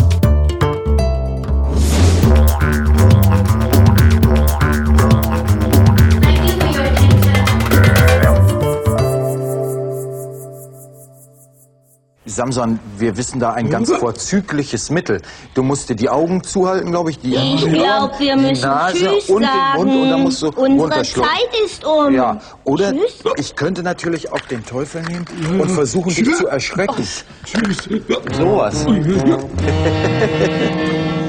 [12.31, 15.21] Samson, wir wissen da ein ganz vorzügliches Mittel.
[15.53, 18.61] Du musst dir die Augen zuhalten, glaube ich, die Ich Ohren, glaube, wir die müssen
[18.61, 19.77] Nase Tschüss und den sagen.
[19.77, 21.29] Mund und dann musst du Unsere runterschlucken.
[21.31, 22.13] Zeit ist um.
[22.13, 23.23] Ja, oder Tschüss.
[23.37, 25.25] ich könnte natürlich auch den Teufel nehmen
[25.59, 27.05] und versuchen, dich zu erschrecken.
[27.45, 27.89] Tschüss.
[28.37, 28.85] Sowas.